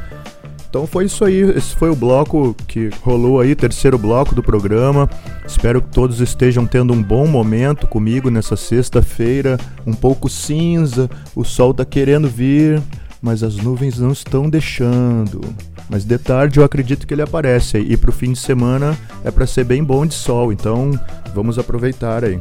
Então 0.69 0.89
foi 0.89 1.05
isso 1.05 1.25
aí, 1.25 1.39
esse 1.57 1.77
foi 1.77 1.89
o 1.89 1.95
bloco 1.95 2.53
que 2.67 2.91
rolou 3.01 3.39
aí, 3.39 3.55
terceiro 3.55 3.97
bloco 3.97 4.35
do 4.35 4.43
programa. 4.43 5.09
Espero 5.47 5.81
que 5.81 5.89
todos 5.89 6.21
estejam 6.21 6.67
tendo 6.67 6.93
um 6.93 7.01
bom 7.01 7.29
momento 7.29 7.87
comigo 7.87 8.29
nessa 8.29 8.57
sexta-feira, 8.57 9.57
um 9.87 9.95
pouco 9.95 10.29
cinza, 10.29 11.09
o 11.33 11.45
sol 11.45 11.73
tá 11.73 11.85
querendo 11.85 12.29
vir, 12.29 12.83
mas 13.23 13.45
as 13.45 13.55
nuvens 13.55 14.01
não 14.01 14.11
estão 14.11 14.51
deixando. 14.51 15.41
Mas 15.89 16.05
de 16.05 16.19
tarde 16.19 16.59
eu 16.59 16.65
acredito 16.65 17.07
que 17.07 17.15
ele 17.15 17.23
aparece 17.23 17.79
e 17.79 17.97
pro 17.97 18.13
fim 18.13 18.33
de 18.33 18.39
semana 18.39 18.97
é 19.25 19.31
para 19.31 19.47
ser 19.47 19.65
bem 19.65 19.83
bom 19.83 20.05
de 20.05 20.15
sol, 20.15 20.53
então 20.53 20.93
vamos 21.35 21.59
aproveitar 21.59 22.25
aí. 22.25 22.41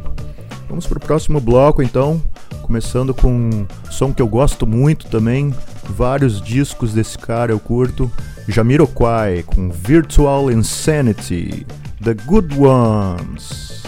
Vamos 0.67 0.85
pro 0.85 0.99
próximo 0.99 1.39
bloco 1.39 1.81
então, 1.81 2.21
começando 2.61 3.13
com 3.13 3.31
um 3.31 3.65
som 3.89 4.13
que 4.13 4.21
eu 4.21 4.27
gosto 4.27 4.67
muito 4.67 5.07
também, 5.07 5.55
vários 5.89 6.41
discos 6.41 6.93
desse 6.93 7.17
cara 7.17 7.53
eu 7.53 7.59
curto, 7.59 8.11
Jamiroquai 8.49 9.43
com 9.43 9.69
Virtual 9.69 10.51
Insanity, 10.51 11.65
The 12.03 12.13
Good 12.25 12.59
Ones. 12.59 13.83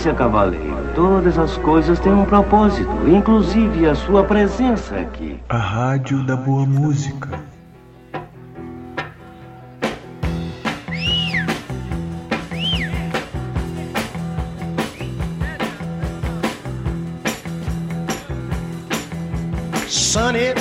Paciência, 0.00 0.14
cavaleiro. 0.14 0.94
Todas 0.94 1.38
as 1.38 1.58
coisas 1.58 2.00
têm 2.00 2.12
um 2.12 2.24
propósito, 2.24 2.90
inclusive 3.06 3.86
a 3.86 3.94
sua 3.94 4.24
presença 4.24 4.96
aqui. 4.96 5.38
A 5.46 5.58
rádio 5.58 6.24
da 6.24 6.36
boa 6.36 6.64
música. 6.64 7.28
sunny. 19.86 20.54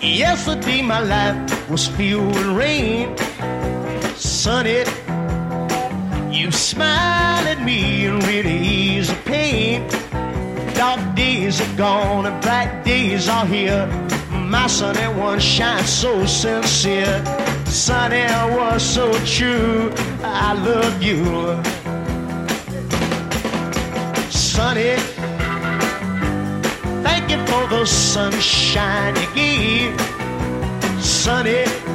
Yesterday 0.00 0.80
my 0.80 1.00
life 1.00 1.68
was 1.68 1.88
filled 1.88 2.28
with 2.28 2.56
rain. 2.56 3.16
Sunny, 4.16 4.84
smile 6.68 7.48
at 7.48 7.62
me 7.62 8.04
and 8.04 8.22
really 8.26 8.58
ease 8.58 9.08
the 9.08 9.20
pain. 9.24 9.88
Dark 10.74 11.00
days 11.14 11.62
are 11.62 11.76
gone 11.76 12.26
and 12.26 12.42
bright 12.42 12.82
days 12.84 13.26
are 13.26 13.46
here. 13.46 13.86
My 14.30 14.66
sunny 14.66 15.08
one 15.18 15.40
shines 15.40 15.88
so 15.88 16.26
sincere. 16.26 17.24
Sunny 17.64 18.26
was 18.54 18.82
so 18.82 19.06
true. 19.24 19.90
I 20.22 20.52
love 20.68 21.02
you. 21.02 21.24
Sunny. 24.30 24.96
Thank 27.06 27.30
you 27.30 27.38
for 27.46 27.64
the 27.74 27.86
sunshine 27.86 29.16
you 29.16 29.28
gave, 29.34 30.00
Sunny. 31.00 31.87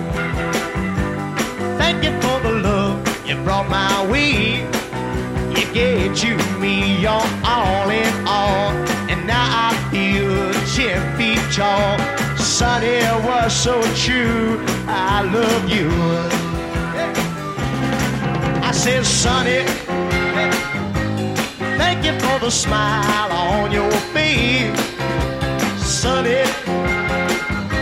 Brought 3.44 3.70
my 3.70 4.06
way. 4.10 4.64
You 5.56 5.66
gave 5.74 6.24
you 6.24 6.38
me 6.60 7.00
your 7.00 7.24
all 7.44 7.90
in 7.90 8.28
all, 8.28 8.72
and 9.12 9.28
now 9.28 9.70
I 9.70 9.72
feel 9.92 10.54
ten 10.76 11.02
feet 11.18 11.44
tall. 11.52 11.98
Sunny 12.38 13.02
was 13.26 13.54
so 13.54 13.82
true. 13.96 14.64
I 14.88 15.22
love 15.24 15.70
you. 15.70 15.90
I 18.64 18.72
said, 18.72 19.06
Sunny. 19.06 19.64
Thank 21.78 22.06
you 22.06 22.14
for 22.20 22.40
the 22.40 22.50
smile 22.52 23.32
on 23.32 23.72
your 23.72 23.92
face, 24.14 24.80
Sunny. 25.80 26.44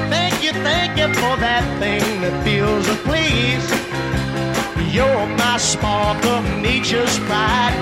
Thank 0.09 0.43
you, 0.43 0.51
thank 0.51 0.97
you 0.97 1.07
for 1.13 1.37
that 1.37 1.63
thing 1.79 2.21
that 2.21 2.43
feels 2.43 2.87
the 2.87 2.95
place. 3.07 3.90
You're 4.91 5.25
my 5.37 5.55
spark 5.57 6.21
of 6.25 6.43
nature's 6.59 7.17
pride. 7.19 7.73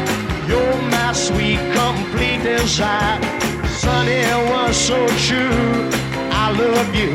You're 0.48 0.82
my 0.92 1.12
sweet, 1.14 1.58
complete 1.74 2.44
desire. 2.44 3.20
Sunny 3.66 4.22
was 4.52 4.78
so 4.78 5.08
true. 5.26 5.90
I 6.32 6.52
love 6.52 6.94
you. 6.94 7.12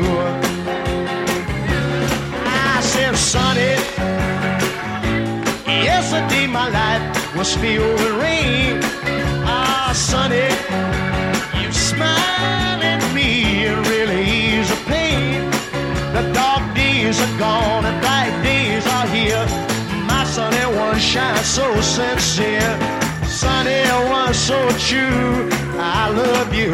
I 2.45 2.81
said, 2.81 3.15
Sunny. 3.15 3.71
Yesterday 5.65 6.47
my 6.47 6.67
life 6.67 7.37
was 7.37 7.55
filled 7.55 7.97
with 7.97 8.21
rain. 8.21 8.81
Ah, 9.47 9.93
Sunny, 9.95 10.49
you 11.61 11.71
smile 11.71 12.83
at 12.83 13.01
me 13.15 13.65
and 13.67 13.87
really 13.87 14.23
ease 14.23 14.69
the 14.69 14.81
pain. 14.91 15.49
The 16.11 16.33
dark 16.33 16.75
days 16.75 17.17
are 17.21 17.39
gone 17.39 17.85
and 17.85 18.01
bright 18.01 18.35
days 18.43 18.85
are 18.87 19.07
here. 19.07 19.74
Sunny 20.35 20.65
one 20.75 20.99
shines 20.99 21.45
so 21.45 21.79
sincere. 21.79 22.77
Sunny 23.23 23.83
one 24.09 24.33
so 24.33 24.67
true. 24.77 25.47
I 25.79 26.09
love 26.09 26.53
you, 26.53 26.73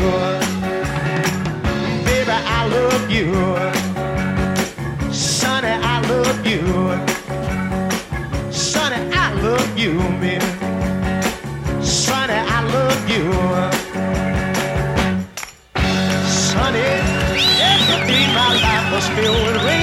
baby. 2.03 2.31
I 2.31 2.65
love 2.75 3.11
you, 3.11 3.29
Sunny. 5.13 5.67
I 5.93 6.01
love 6.09 6.43
you. 6.43 6.61
Sonny, 8.51 8.97
I 9.13 9.31
love 9.43 9.77
you, 9.77 9.93
baby. 10.19 10.43
Sonny, 11.85 12.33
I 12.33 12.61
love 12.73 13.09
you. 13.13 13.25
Sonny, 16.27 16.79
yesterday 17.61 18.25
my 18.33 18.49
life 18.65 18.87
was 18.91 19.07
filled 19.09 19.45
with 19.45 19.63
rain. 19.65 19.80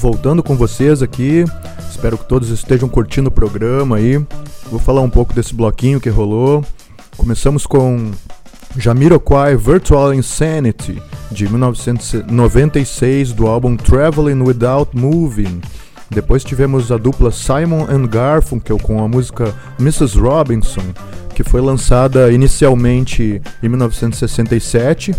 Voltando 0.00 0.42
com 0.42 0.56
vocês 0.56 1.02
aqui. 1.02 1.44
Espero 1.90 2.16
que 2.16 2.24
todos 2.24 2.48
estejam 2.48 2.88
curtindo 2.88 3.28
o 3.28 3.32
programa 3.32 3.98
aí. 3.98 4.16
Vou 4.70 4.80
falar 4.80 5.02
um 5.02 5.10
pouco 5.10 5.34
desse 5.34 5.54
bloquinho 5.54 6.00
que 6.00 6.08
rolou. 6.08 6.64
Começamos 7.18 7.66
com 7.66 8.10
Jamiroquai 8.78 9.56
Virtual 9.56 10.14
Insanity, 10.14 11.02
de 11.30 11.46
1996, 11.48 13.32
do 13.34 13.46
álbum 13.46 13.76
Traveling 13.76 14.40
Without 14.42 14.96
Moving. 14.96 15.60
Depois 16.08 16.42
tivemos 16.42 16.90
a 16.90 16.96
dupla 16.96 17.30
Simon 17.30 17.86
and 17.90 18.06
Garfunkel 18.06 18.78
com 18.78 19.04
a 19.04 19.06
música 19.06 19.54
Mrs. 19.78 20.18
Robinson, 20.18 20.82
que 21.34 21.44
foi 21.44 21.60
lançada 21.60 22.32
inicialmente 22.32 23.42
em 23.62 23.68
1967 23.68 25.14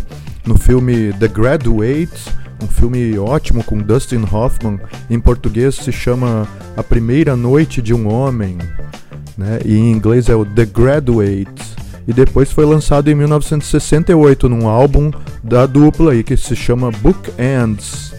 no 0.46 0.58
filme 0.58 1.14
The 1.14 1.28
Graduate, 1.28 2.41
um 2.62 2.68
filme 2.68 3.18
ótimo 3.18 3.64
com 3.64 3.78
Dustin 3.78 4.24
Hoffman. 4.32 4.80
Em 5.10 5.20
português 5.20 5.76
se 5.76 5.92
chama 5.92 6.48
A 6.78 6.84
Primeira 6.84 7.36
Noite 7.36 7.82
de 7.82 7.94
um 7.94 8.08
Homem, 8.08 8.58
né? 9.38 9.60
e 9.66 9.76
em 9.76 9.92
inglês 9.92 10.30
é 10.30 10.36
o 10.36 10.46
The 10.46 10.66
Graduate. 10.66 11.72
E 12.08 12.14
depois 12.14 12.52
foi 12.52 12.66
lançado 12.66 13.10
em 13.10 13.16
1968 13.16 14.50
num 14.50 14.68
álbum 14.68 15.12
da 15.44 15.66
dupla 15.66 16.12
aí 16.14 16.24
que 16.24 16.36
se 16.36 16.56
chama 16.56 16.92
Bookends. 16.92 18.14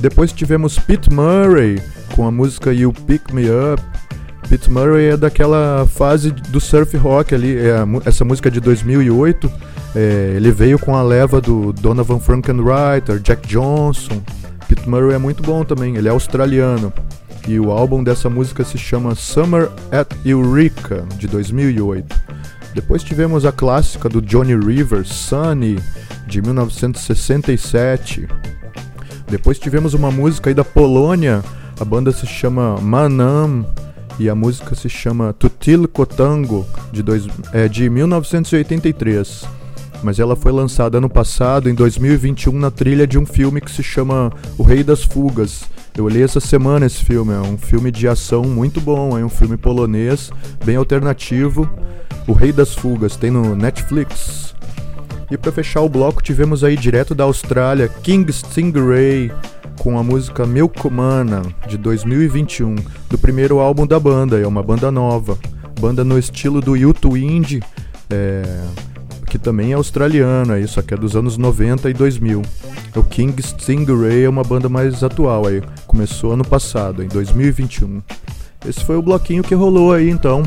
Depois 0.00 0.32
tivemos 0.32 0.78
Pete 0.78 1.12
Murray 1.12 1.80
com 2.14 2.26
a 2.26 2.30
música 2.30 2.72
You 2.72 2.92
Pick 2.92 3.32
Me 3.32 3.46
Up. 3.50 3.82
Pete 4.48 4.70
Murray 4.70 5.10
é 5.10 5.16
daquela 5.16 5.86
fase 5.86 6.30
do 6.30 6.60
surf 6.60 6.96
rock 6.96 7.34
ali, 7.34 7.56
é 7.56 7.84
essa 8.04 8.24
música 8.24 8.50
de 8.50 8.60
2008. 8.60 9.50
É, 9.94 10.34
ele 10.36 10.50
veio 10.52 10.78
com 10.78 10.94
a 10.94 11.02
leva 11.02 11.40
do 11.40 11.72
Donovan 11.72 12.20
Frankenreiter, 12.20 13.18
Jack 13.20 13.46
Johnson. 13.46 14.22
Pete 14.68 14.88
Murray 14.88 15.14
é 15.14 15.18
muito 15.18 15.42
bom 15.42 15.64
também, 15.64 15.96
ele 15.96 16.08
é 16.08 16.10
australiano. 16.10 16.92
E 17.46 17.58
o 17.58 17.70
álbum 17.70 18.04
dessa 18.04 18.28
música 18.28 18.62
se 18.64 18.76
chama 18.76 19.14
Summer 19.14 19.70
at 19.90 20.08
Eureka, 20.24 21.06
de 21.16 21.26
2008. 21.26 22.14
Depois 22.74 23.02
tivemos 23.02 23.46
a 23.46 23.52
clássica 23.52 24.08
do 24.08 24.20
Johnny 24.20 24.54
Rivers, 24.54 25.08
Sunny, 25.08 25.78
de 26.26 26.42
1967. 26.42 28.28
Depois 29.26 29.58
tivemos 29.58 29.94
uma 29.94 30.10
música 30.10 30.50
aí 30.50 30.54
da 30.54 30.64
Polônia, 30.64 31.42
a 31.80 31.84
banda 31.84 32.12
se 32.12 32.26
chama 32.26 32.76
Manam 32.80 33.66
e 34.18 34.28
a 34.28 34.34
música 34.34 34.74
se 34.74 34.88
chama 34.88 35.32
Tutilko 35.32 36.04
Tango, 36.04 36.66
de, 36.92 37.02
dois, 37.02 37.26
é, 37.52 37.68
de 37.68 37.88
1983. 37.88 39.57
Mas 40.02 40.18
ela 40.18 40.36
foi 40.36 40.52
lançada 40.52 40.98
ano 40.98 41.08
passado, 41.08 41.68
em 41.68 41.74
2021, 41.74 42.52
na 42.52 42.70
trilha 42.70 43.06
de 43.06 43.18
um 43.18 43.26
filme 43.26 43.60
que 43.60 43.70
se 43.70 43.82
chama 43.82 44.32
O 44.56 44.62
Rei 44.62 44.82
das 44.84 45.02
Fugas. 45.02 45.64
Eu 45.96 46.04
olhei 46.04 46.22
essa 46.22 46.38
semana 46.38 46.86
esse 46.86 47.04
filme, 47.04 47.32
é 47.32 47.40
um 47.40 47.58
filme 47.58 47.90
de 47.90 48.06
ação 48.06 48.44
muito 48.44 48.80
bom, 48.80 49.18
é 49.18 49.24
um 49.24 49.28
filme 49.28 49.56
polonês, 49.56 50.30
bem 50.64 50.76
alternativo. 50.76 51.68
O 52.26 52.32
Rei 52.32 52.52
das 52.52 52.74
Fugas 52.74 53.16
tem 53.16 53.30
no 53.30 53.56
Netflix. 53.56 54.54
E 55.30 55.36
para 55.36 55.50
fechar 55.52 55.80
o 55.80 55.88
bloco, 55.88 56.22
tivemos 56.22 56.62
aí 56.62 56.76
direto 56.76 57.14
da 57.14 57.24
Austrália 57.24 57.88
King 57.88 58.32
Stingray 58.32 59.30
com 59.78 59.98
a 59.98 60.02
música 60.02 60.46
Milkumana 60.46 61.42
de 61.66 61.76
2021, 61.76 62.74
do 63.08 63.18
primeiro 63.18 63.58
álbum 63.58 63.86
da 63.86 63.98
banda, 63.98 64.38
é 64.38 64.46
uma 64.46 64.62
banda 64.62 64.90
nova, 64.90 65.38
banda 65.80 66.02
no 66.02 66.18
estilo 66.18 66.60
do 66.60 66.76
YouTube 66.76 67.22
Indie, 67.24 67.62
é, 68.10 68.42
que 69.28 69.38
também 69.38 69.72
é 69.72 69.74
australiano, 69.74 70.52
aí, 70.52 70.66
só 70.66 70.82
que 70.82 70.94
é 70.94 70.96
dos 70.96 71.14
anos 71.14 71.36
90 71.36 71.88
e 71.90 71.94
2000. 71.94 72.42
O 72.96 73.02
King 73.04 73.40
Stingray 73.42 74.24
é 74.24 74.28
uma 74.28 74.42
banda 74.42 74.68
mais 74.68 75.04
atual 75.04 75.46
aí, 75.46 75.62
começou 75.86 76.32
ano 76.32 76.44
passado, 76.44 77.02
em 77.02 77.08
2021. 77.08 78.02
Esse 78.66 78.84
foi 78.84 78.96
o 78.96 79.02
bloquinho 79.02 79.42
que 79.42 79.54
rolou 79.54 79.92
aí 79.92 80.10
então. 80.10 80.42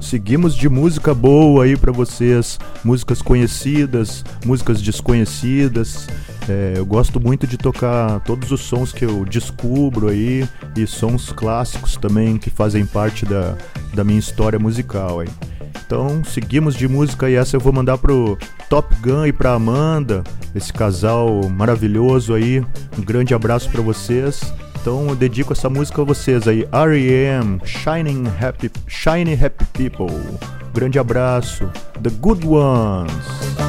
Seguimos 0.00 0.54
de 0.54 0.68
música 0.68 1.14
boa 1.14 1.64
aí 1.64 1.76
pra 1.76 1.90
vocês, 1.90 2.58
músicas 2.84 3.22
conhecidas, 3.22 4.24
músicas 4.44 4.82
desconhecidas. 4.82 6.06
É, 6.48 6.74
eu 6.76 6.84
gosto 6.84 7.18
muito 7.18 7.46
de 7.46 7.56
tocar 7.56 8.20
todos 8.20 8.52
os 8.52 8.60
sons 8.60 8.92
que 8.92 9.04
eu 9.04 9.24
descubro 9.24 10.08
aí 10.08 10.46
e 10.76 10.86
sons 10.86 11.32
clássicos 11.32 11.96
também 11.96 12.36
que 12.36 12.50
fazem 12.50 12.84
parte 12.84 13.24
da, 13.24 13.56
da 13.94 14.04
minha 14.04 14.18
história 14.18 14.58
musical 14.58 15.20
aí. 15.20 15.28
Então, 15.86 16.24
seguimos 16.24 16.74
de 16.74 16.88
música 16.88 17.30
e 17.30 17.34
essa 17.34 17.54
eu 17.54 17.60
vou 17.60 17.72
mandar 17.72 17.96
pro 17.96 18.36
Top 18.68 18.92
Gun 18.96 19.24
e 19.26 19.32
pra 19.32 19.52
Amanda, 19.52 20.24
esse 20.52 20.72
casal 20.72 21.48
maravilhoso 21.48 22.34
aí. 22.34 22.60
Um 22.98 23.02
grande 23.02 23.32
abraço 23.32 23.70
pra 23.70 23.80
vocês. 23.80 24.52
Então 24.80 25.08
eu 25.08 25.16
dedico 25.16 25.52
essa 25.52 25.70
música 25.70 26.02
a 26.02 26.04
vocês 26.04 26.46
aí, 26.48 26.66
R.E.M. 26.72 27.60
Shining 27.64 28.24
Happy, 28.40 28.70
Shiny 28.86 29.34
Happy 29.34 29.64
People. 29.66 30.38
Grande 30.74 30.98
abraço, 30.98 31.70
The 32.02 32.10
Good 32.10 32.46
Ones. 32.46 33.65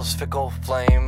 Candle's 0.00 0.14
fickle 0.14 0.50
flame. 0.62 0.99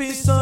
Pra 0.00 0.14
ficar 0.14 0.39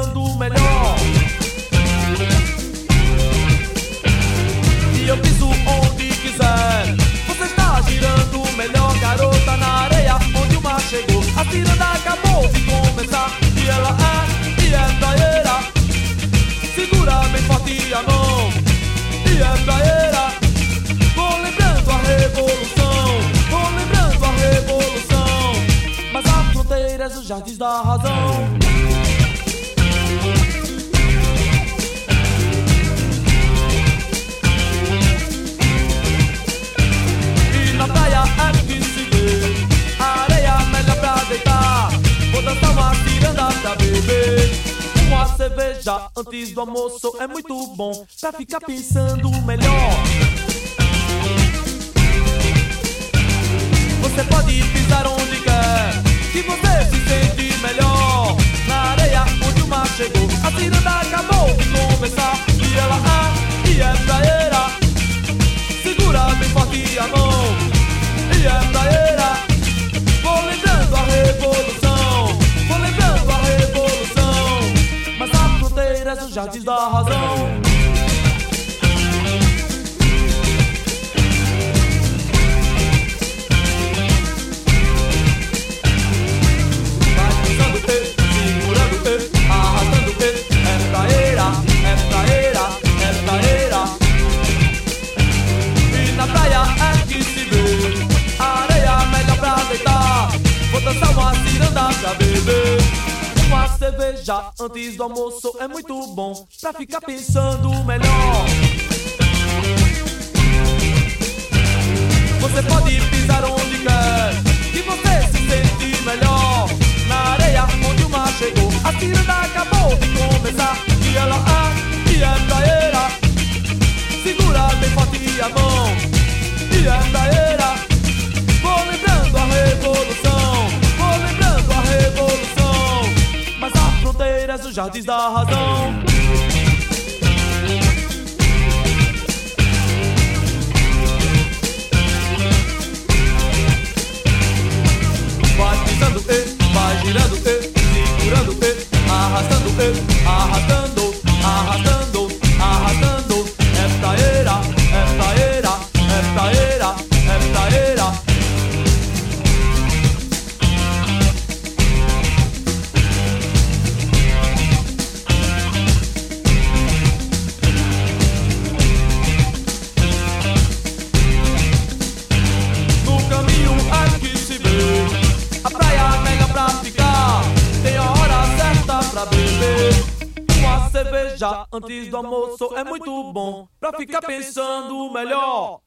antes 181.72 182.08
do 182.08 182.16
almoço 182.16 182.70
é, 182.74 182.80
é 182.80 182.84
muito 182.84 183.32
bom 183.32 183.66
pra 183.80 183.92
ficar 183.92 184.20
pensando 184.20 185.10
melhor. 185.12 185.80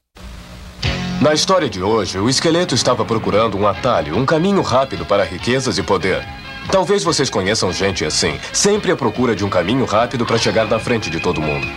Na 1.22 1.34
história 1.34 1.69
de 1.69 1.84
hoje, 1.84 2.18
o 2.18 2.27
esqueleto 2.27 2.73
estava 2.73 3.06
procurando 3.06 3.56
um 3.56 3.68
atalho, 3.68 4.18
um 4.18 4.26
caminho 4.26 4.61
rápido 4.64 5.06
para 5.06 5.23
riquezas 5.23 5.77
e 5.77 5.84
poder. 5.84 6.26
Talvez 6.72 7.03
vocês 7.03 7.30
conheçam 7.30 7.72
gente 7.72 8.06
assim, 8.06 8.39
sempre 8.53 8.91
à 8.91 8.95
procura 8.95 9.35
de 9.35 9.43
um 9.43 9.49
caminho 9.49 9.85
rápido 9.85 10.26
para 10.26 10.38
chegar 10.38 10.68
na 10.68 10.80
frente 10.80 11.10
de 11.10 11.19
todo 11.19 11.41
mundo. 11.41 11.68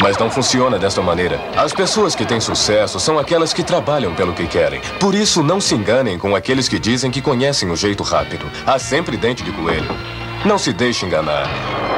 Mas 0.00 0.16
não 0.16 0.30
funciona 0.30 0.78
desta 0.78 1.02
maneira. 1.02 1.40
As 1.56 1.72
pessoas 1.72 2.14
que 2.14 2.24
têm 2.24 2.40
sucesso 2.40 3.00
são 3.00 3.18
aquelas 3.18 3.52
que 3.52 3.62
trabalham 3.62 4.14
pelo 4.14 4.32
que 4.32 4.46
querem. 4.46 4.80
Por 5.00 5.14
isso, 5.14 5.42
não 5.42 5.60
se 5.60 5.74
enganem 5.74 6.18
com 6.18 6.34
aqueles 6.34 6.68
que 6.68 6.78
dizem 6.78 7.10
que 7.10 7.20
conhecem 7.22 7.70
o 7.70 7.76
jeito 7.76 8.02
rápido. 8.02 8.50
Há 8.66 8.78
sempre 8.78 9.16
dente 9.16 9.42
de 9.42 9.52
coelho. 9.52 10.23
Não 10.44 10.58
se 10.58 10.74
deixe 10.74 11.06
enganar. 11.06 11.48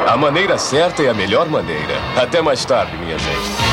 A 0.06 0.16
maneira 0.16 0.56
certa 0.56 1.02
é 1.02 1.08
a 1.08 1.14
melhor 1.14 1.48
maneira. 1.48 1.94
Até 2.16 2.40
mais 2.40 2.64
tarde, 2.64 2.96
minha 2.96 3.18
gente. 3.18 3.65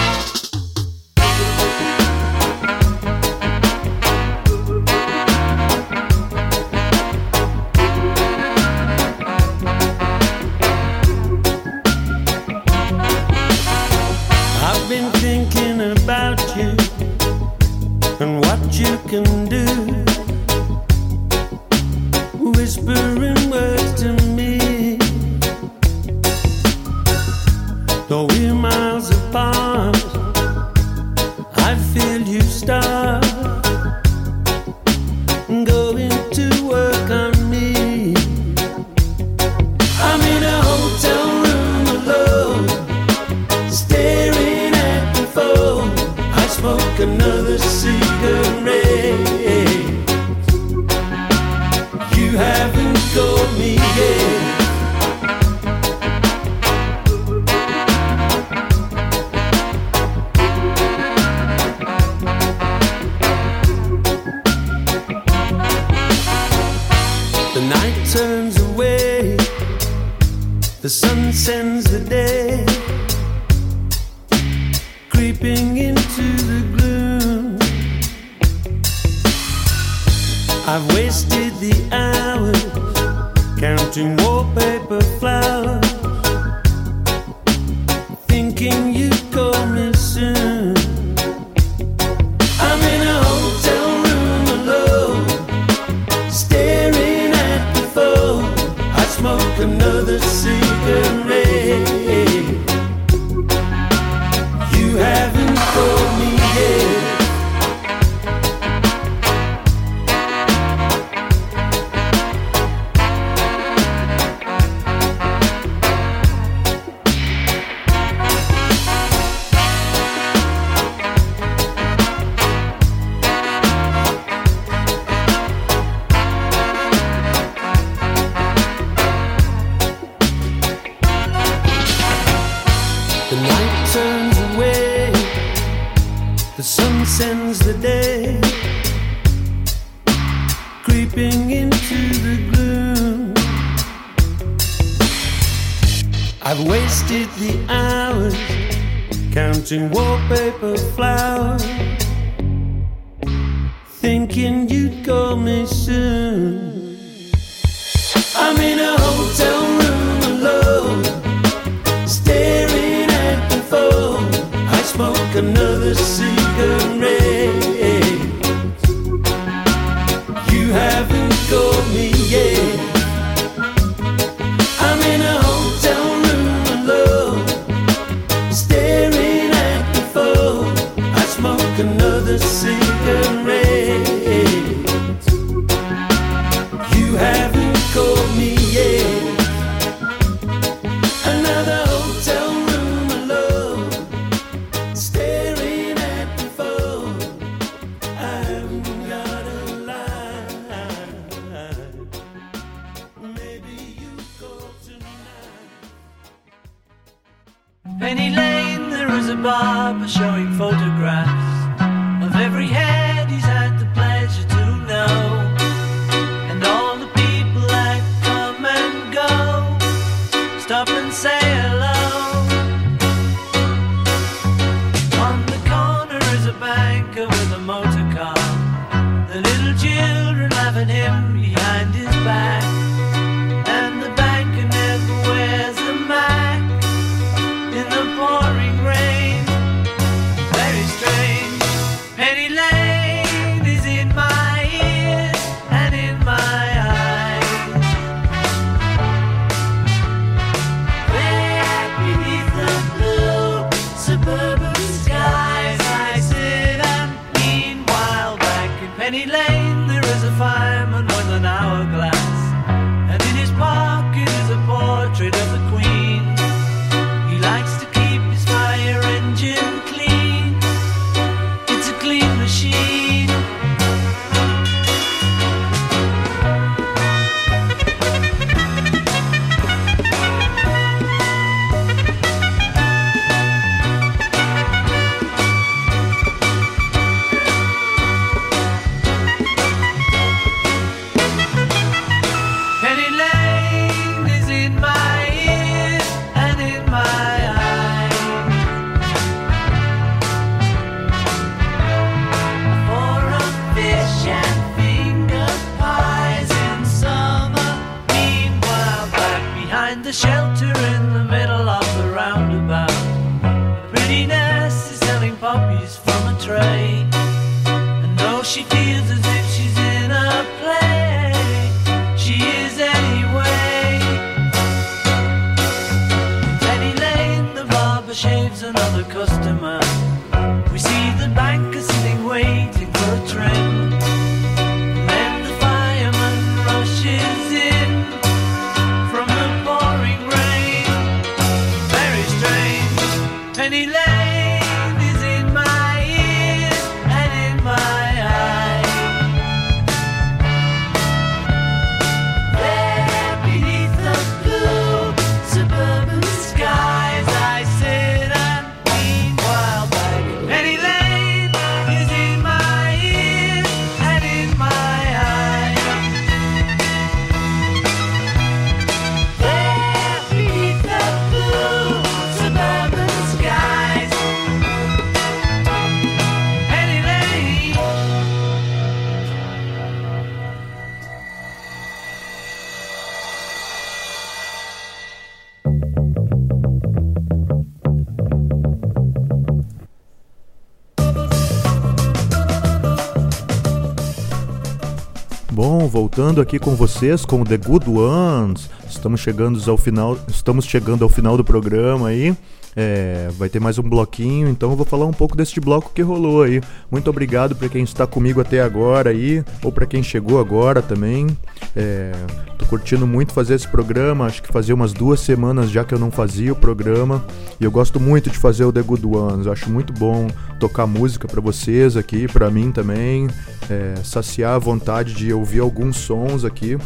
Voltando 396.16 396.42
aqui 396.42 396.60
com 396.60 396.76
vocês 396.76 397.26
com 397.26 397.44
The 397.44 397.58
Good 397.58 397.90
Ones. 397.90 398.70
Estamos 398.88 399.20
chegando 399.20 399.60
ao 399.68 399.76
final, 399.76 400.16
estamos 400.28 400.64
chegando 400.64 401.04
ao 401.04 401.10
final 401.10 401.36
do 401.36 401.44
programa 401.44 402.10
aí. 402.10 402.38
É, 402.76 403.30
vai 403.38 403.50
ter 403.50 403.60
mais 403.60 403.78
um 403.78 403.84
bloquinho, 403.84 404.50
então 404.50 404.72
eu 404.72 404.76
vou 404.76 404.86
falar 404.86 405.06
um 405.06 405.14
pouco 405.14 405.38
deste 405.38 405.60
bloco 405.60 405.92
que 405.94 406.02
rolou 406.02 406.44
aí. 406.44 406.62
Muito 406.90 407.10
obrigado 407.10 407.56
para 407.56 407.70
quem 407.70 407.84
está 407.84 408.08
comigo 408.08 408.42
até 408.42 408.62
agora 408.62 409.12
aí, 409.12 409.44
ou 409.64 409.72
para 409.72 409.86
quem 409.86 410.02
chegou 410.02 410.40
agora 410.40 410.82
também. 410.82 411.28
É, 411.76 412.12
tô 412.58 412.66
curtindo 412.66 413.06
muito 413.06 413.34
fazer 413.34 413.56
esse 413.56 413.68
programa, 413.68 414.26
acho 414.26 414.42
que 414.42 414.52
fazia 414.52 414.74
umas 414.74 414.94
duas 414.94 415.20
semanas 415.20 415.70
já 415.70 415.84
que 415.84 415.94
eu 415.94 416.00
não 416.00 416.12
fazia 416.12 416.52
o 416.52 416.56
programa. 416.56 417.24
E 417.60 417.64
eu 417.64 417.72
gosto 417.72 418.00
muito 418.00 418.30
de 418.30 418.38
fazer 418.38 418.66
o 418.66 418.74
The 418.74 418.82
Good 418.82 419.06
Ones, 419.06 419.48
acho 419.48 419.70
muito 419.70 419.94
bom 419.94 420.28
tocar 420.60 420.88
música 420.88 421.28
para 421.28 421.42
vocês 421.42 421.98
aqui, 421.98 422.28
para 422.28 422.50
mim 422.50 422.72
também, 422.72 423.28
é, 423.70 423.96
saciar 424.04 424.56
a 424.56 424.60
vontade 424.60 425.14
de 425.14 425.34
ouvir 425.34 425.60
alguns 425.60 425.98
sons 425.98 426.44
aqui. 426.46 426.78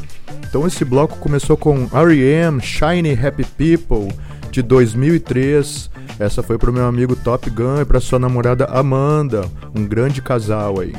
Então 0.49 0.65
esse 0.65 0.83
bloco 0.83 1.17
começou 1.17 1.57
com 1.57 1.87
R.E.M. 1.93 2.61
Shiny 2.61 3.13
Happy 3.13 3.45
People 3.45 4.15
de 4.57 4.63
2003. 4.63 5.91
Essa 6.17 6.41
foi 6.41 6.57
pro 6.57 6.73
meu 6.73 6.85
amigo 6.87 7.15
Top 7.15 7.47
Gun 7.47 7.81
e 7.81 7.85
pra 7.85 7.99
sua 7.99 8.17
namorada 8.17 8.65
Amanda, 8.65 9.45
um 9.75 9.85
grande 9.85 10.19
casal 10.19 10.79
aí. 10.79 10.93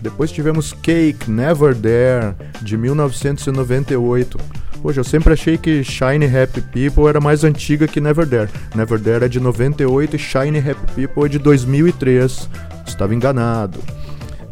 Depois 0.00 0.30
tivemos 0.30 0.72
Cake 0.72 1.28
Never 1.28 1.74
There 1.74 2.34
de 2.60 2.76
1998. 2.76 4.38
Poxa, 4.80 5.00
eu 5.00 5.04
sempre 5.04 5.32
achei 5.32 5.58
que 5.58 5.82
Shiny 5.82 6.26
Happy 6.26 6.60
People 6.60 7.08
era 7.08 7.20
mais 7.20 7.42
antiga 7.42 7.88
que 7.88 8.00
Never 8.00 8.26
There. 8.26 8.48
Never 8.72 9.00
There 9.00 9.24
é 9.24 9.28
de 9.28 9.40
98 9.40 10.14
e 10.14 10.18
Shiny 10.18 10.58
Happy 10.58 10.92
People 10.94 11.24
é 11.24 11.28
de 11.28 11.38
2003. 11.40 12.48
Estava 12.86 13.14
enganado. 13.14 13.80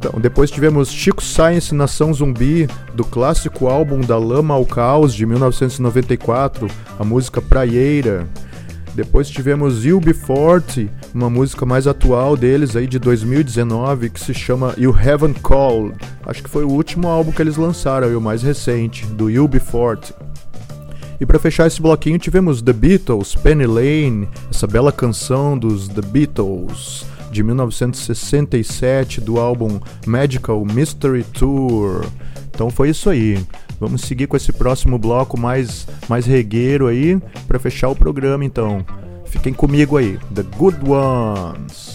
Então, 0.01 0.18
depois 0.18 0.51
tivemos 0.51 0.90
Chico 0.90 1.22
Science 1.22 1.74
Nação 1.74 2.14
Zumbi, 2.14 2.66
do 2.94 3.05
clássico 3.05 3.68
álbum 3.68 4.01
Da 4.01 4.16
Lama 4.16 4.55
ao 4.55 4.64
Caos, 4.64 5.14
de 5.14 5.27
1994, 5.27 6.68
a 6.98 7.05
música 7.05 7.43
Praieira. 7.43 8.27
Depois 8.94 9.28
tivemos 9.28 9.85
You 9.85 10.01
Be 10.01 10.14
Forte, 10.14 10.90
uma 11.14 11.28
música 11.28 11.66
mais 11.66 11.86
atual 11.86 12.35
deles 12.35 12.77
aí 12.77 12.86
de 12.86 12.98
2019, 12.98 14.09
que 14.09 14.18
se 14.18 14.32
chama 14.32 14.74
You 14.78 14.97
Haven't 14.97 15.39
Called. 15.40 15.94
Acho 16.24 16.43
que 16.43 16.48
foi 16.48 16.64
o 16.64 16.70
último 16.70 17.06
álbum 17.06 17.31
que 17.31 17.43
eles 17.43 17.59
lançaram, 17.59 18.10
e 18.10 18.16
o 18.16 18.22
mais 18.22 18.43
recente, 18.43 19.05
do 19.05 19.28
You 19.28 19.47
Be 19.47 19.60
Forte. 19.60 20.14
E 21.20 21.27
para 21.27 21.39
fechar 21.39 21.66
esse 21.66 21.82
bloquinho 21.82 22.18
tivemos 22.18 22.62
The 22.62 22.72
Beatles, 22.72 23.35
Penny 23.35 23.66
Lane, 23.66 24.31
essa 24.51 24.66
bela 24.66 24.93
canção 24.93 25.59
dos 25.59 25.89
The 25.89 26.01
Beatles 26.01 27.05
de 27.31 27.43
1967 27.43 29.20
do 29.20 29.39
álbum 29.39 29.81
Magical 30.07 30.65
Mystery 30.65 31.24
Tour. 31.24 32.07
Então 32.48 32.70
foi 32.70 32.90
isso 32.90 33.09
aí. 33.09 33.39
Vamos 33.78 34.02
seguir 34.02 34.27
com 34.27 34.36
esse 34.36 34.52
próximo 34.52 34.98
bloco 34.98 35.39
mais 35.39 35.86
mais 36.09 36.27
regueiro 36.27 36.86
aí 36.86 37.19
para 37.47 37.59
fechar 37.59 37.89
o 37.89 37.97
programa 37.97 38.44
então. 38.44 38.85
Fiquem 39.24 39.52
comigo 39.52 39.97
aí, 39.97 40.19
The 40.35 40.43
Good 40.43 40.78
Ones. 40.90 41.89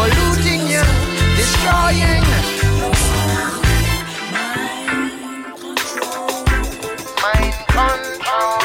polluting 0.00 0.62
you, 0.66 0.84
destroying. 1.36 2.24
Mind 7.22 7.54
control, 7.68 8.64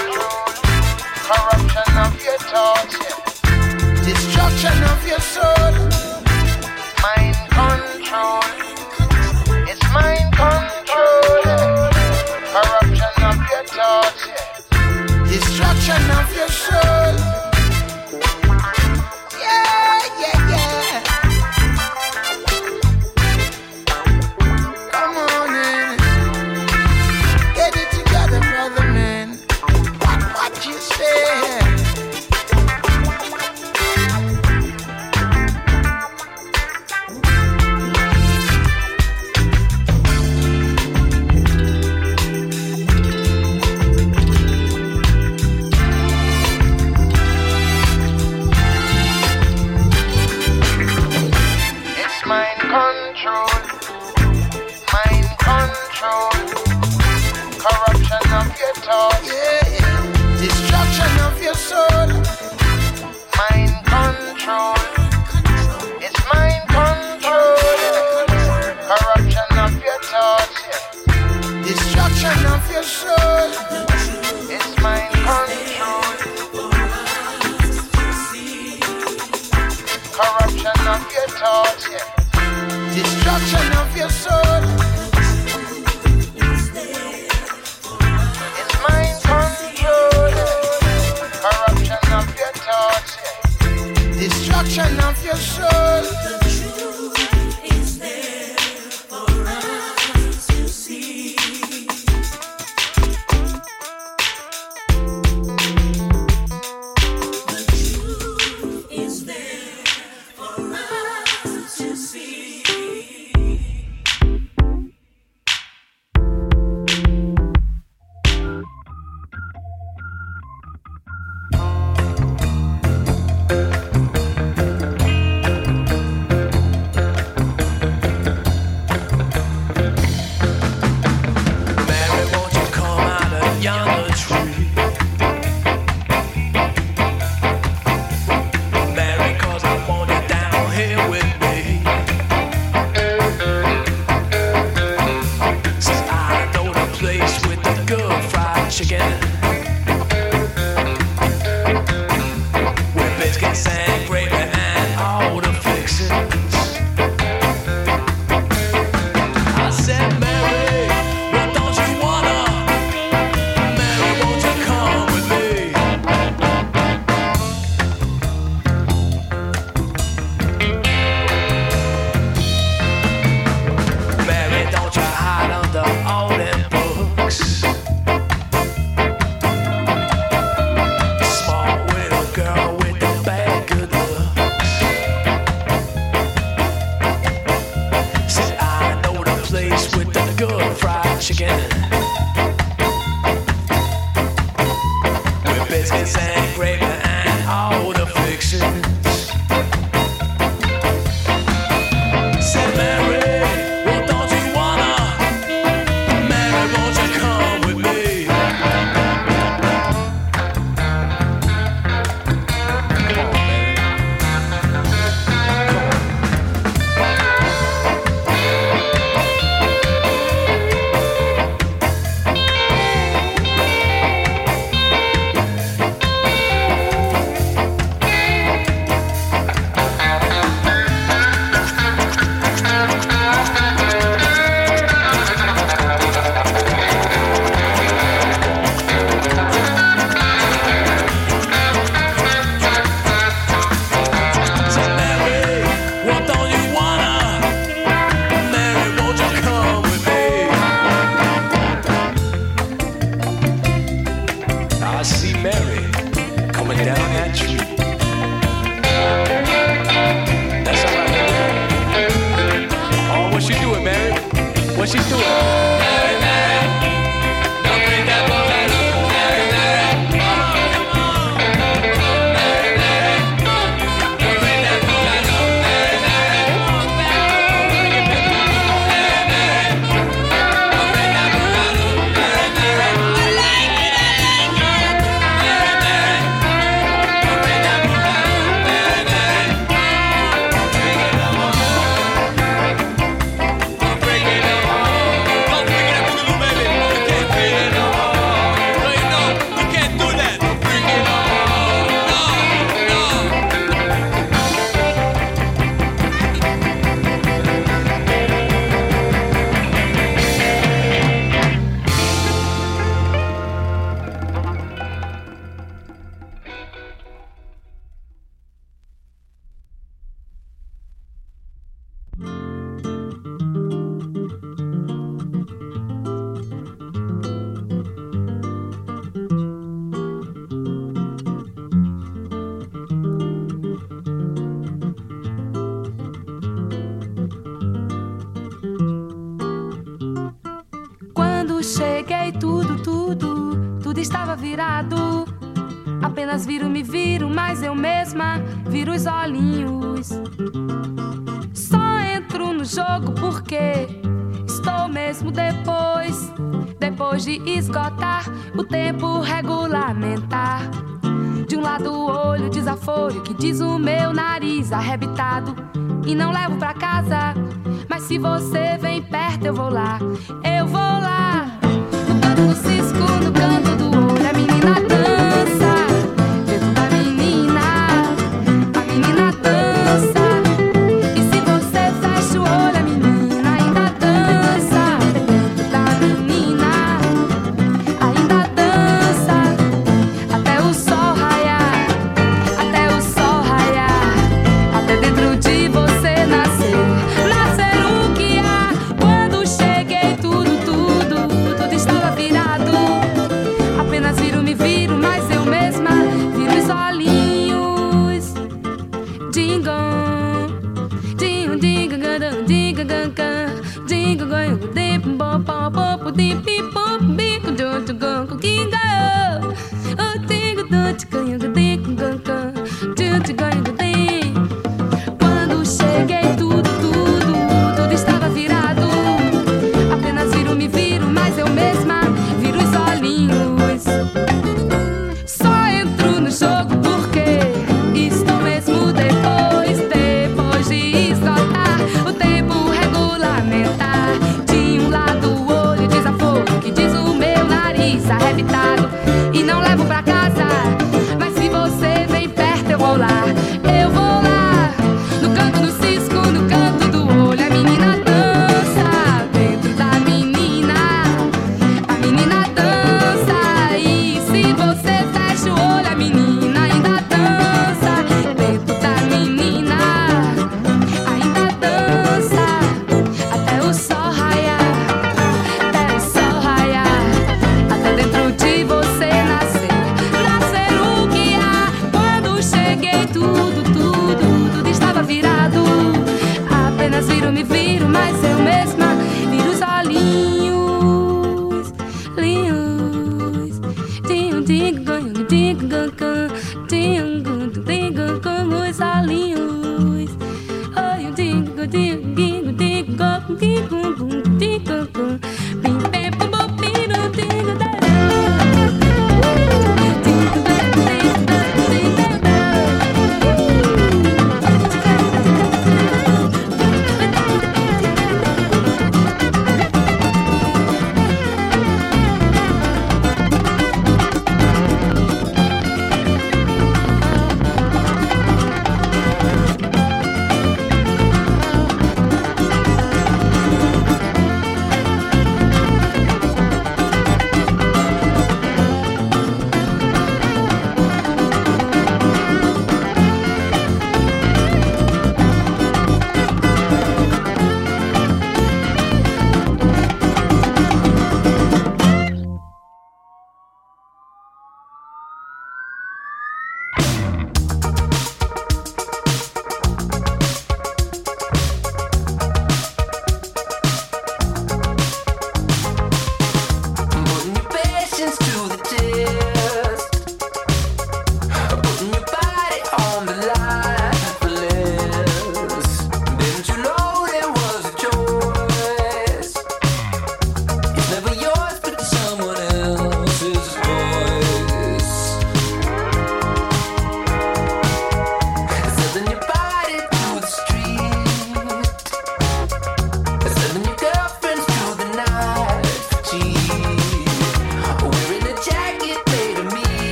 corruption 1.28 1.91
of 2.06 2.14
your 2.24 2.40
thoughts, 2.52 2.95
yeah. 3.03 4.03
destruction 4.06 4.78
of 4.94 5.07
your 5.07 5.20
soul. 5.20 6.05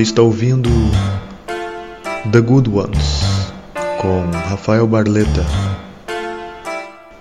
Você 0.00 0.04
está 0.04 0.22
ouvindo 0.22 0.70
The 2.32 2.40
Good 2.40 2.70
Ones 2.70 3.52
com 4.00 4.30
Rafael 4.48 4.86
Barleta 4.86 5.44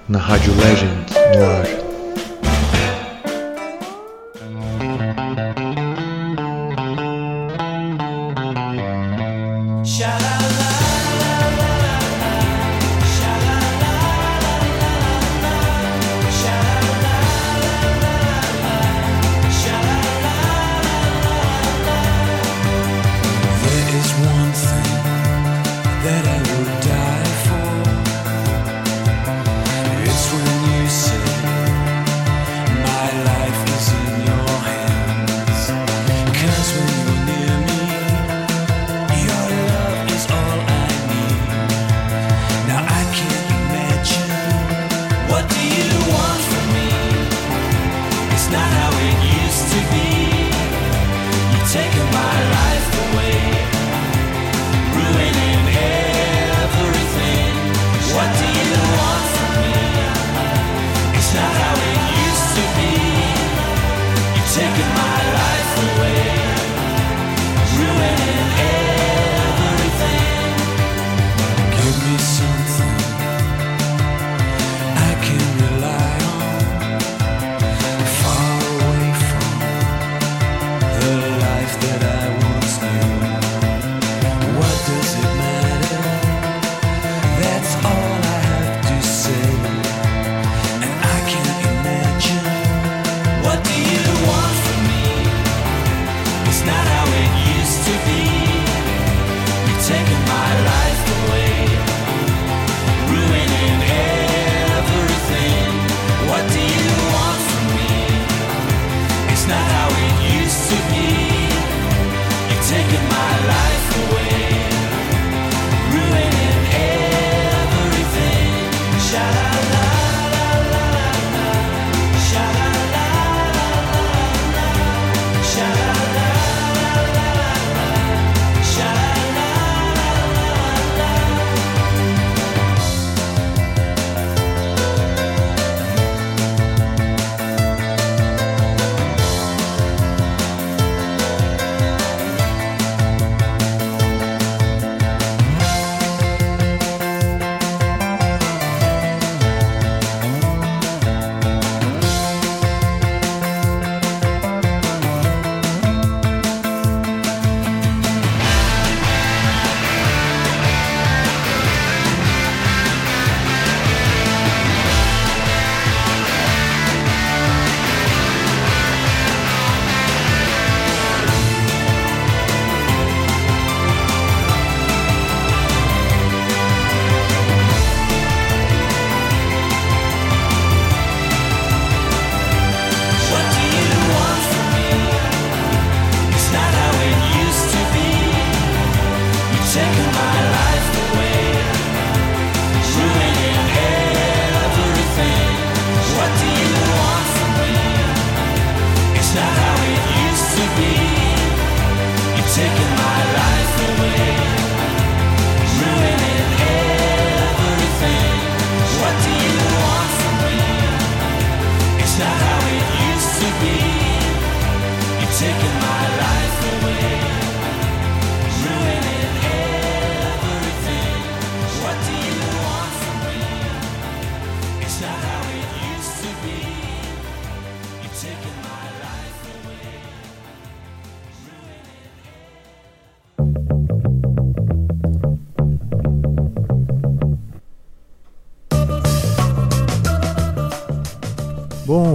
na 0.08 0.18
Rádio 0.18 0.54
Legend 0.56 1.14
no 1.36 1.46
ar. 1.46 1.79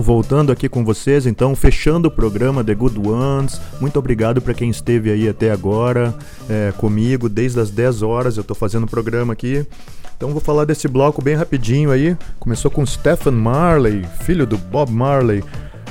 Voltando 0.05 0.52
aqui 0.52 0.68
com 0.68 0.85
vocês, 0.85 1.26
então, 1.26 1.56
fechando 1.56 2.09
o 2.09 2.10
programa 2.10 2.62
The 2.62 2.74
Good 2.74 2.98
Ones. 3.09 3.59
Muito 3.81 3.98
obrigado 3.98 4.43
para 4.43 4.52
quem 4.52 4.68
esteve 4.68 5.10
aí 5.10 5.26
até 5.26 5.51
agora 5.51 6.14
é, 6.47 6.72
comigo, 6.76 7.26
desde 7.26 7.59
as 7.59 7.70
10 7.70 8.02
horas. 8.02 8.36
Eu 8.36 8.43
estou 8.43 8.55
fazendo 8.55 8.85
o 8.85 8.86
programa 8.86 9.32
aqui. 9.32 9.66
Então, 10.14 10.31
vou 10.31 10.43
falar 10.43 10.66
desse 10.66 10.86
bloco 10.86 11.22
bem 11.22 11.35
rapidinho 11.35 11.90
aí. 11.90 12.16
Começou 12.39 12.70
com 12.70 12.85
Stephen 12.85 13.32
Marley, 13.32 14.05
filho 14.20 14.47
do 14.47 14.59
Bob 14.59 14.93
Marley, 14.93 15.43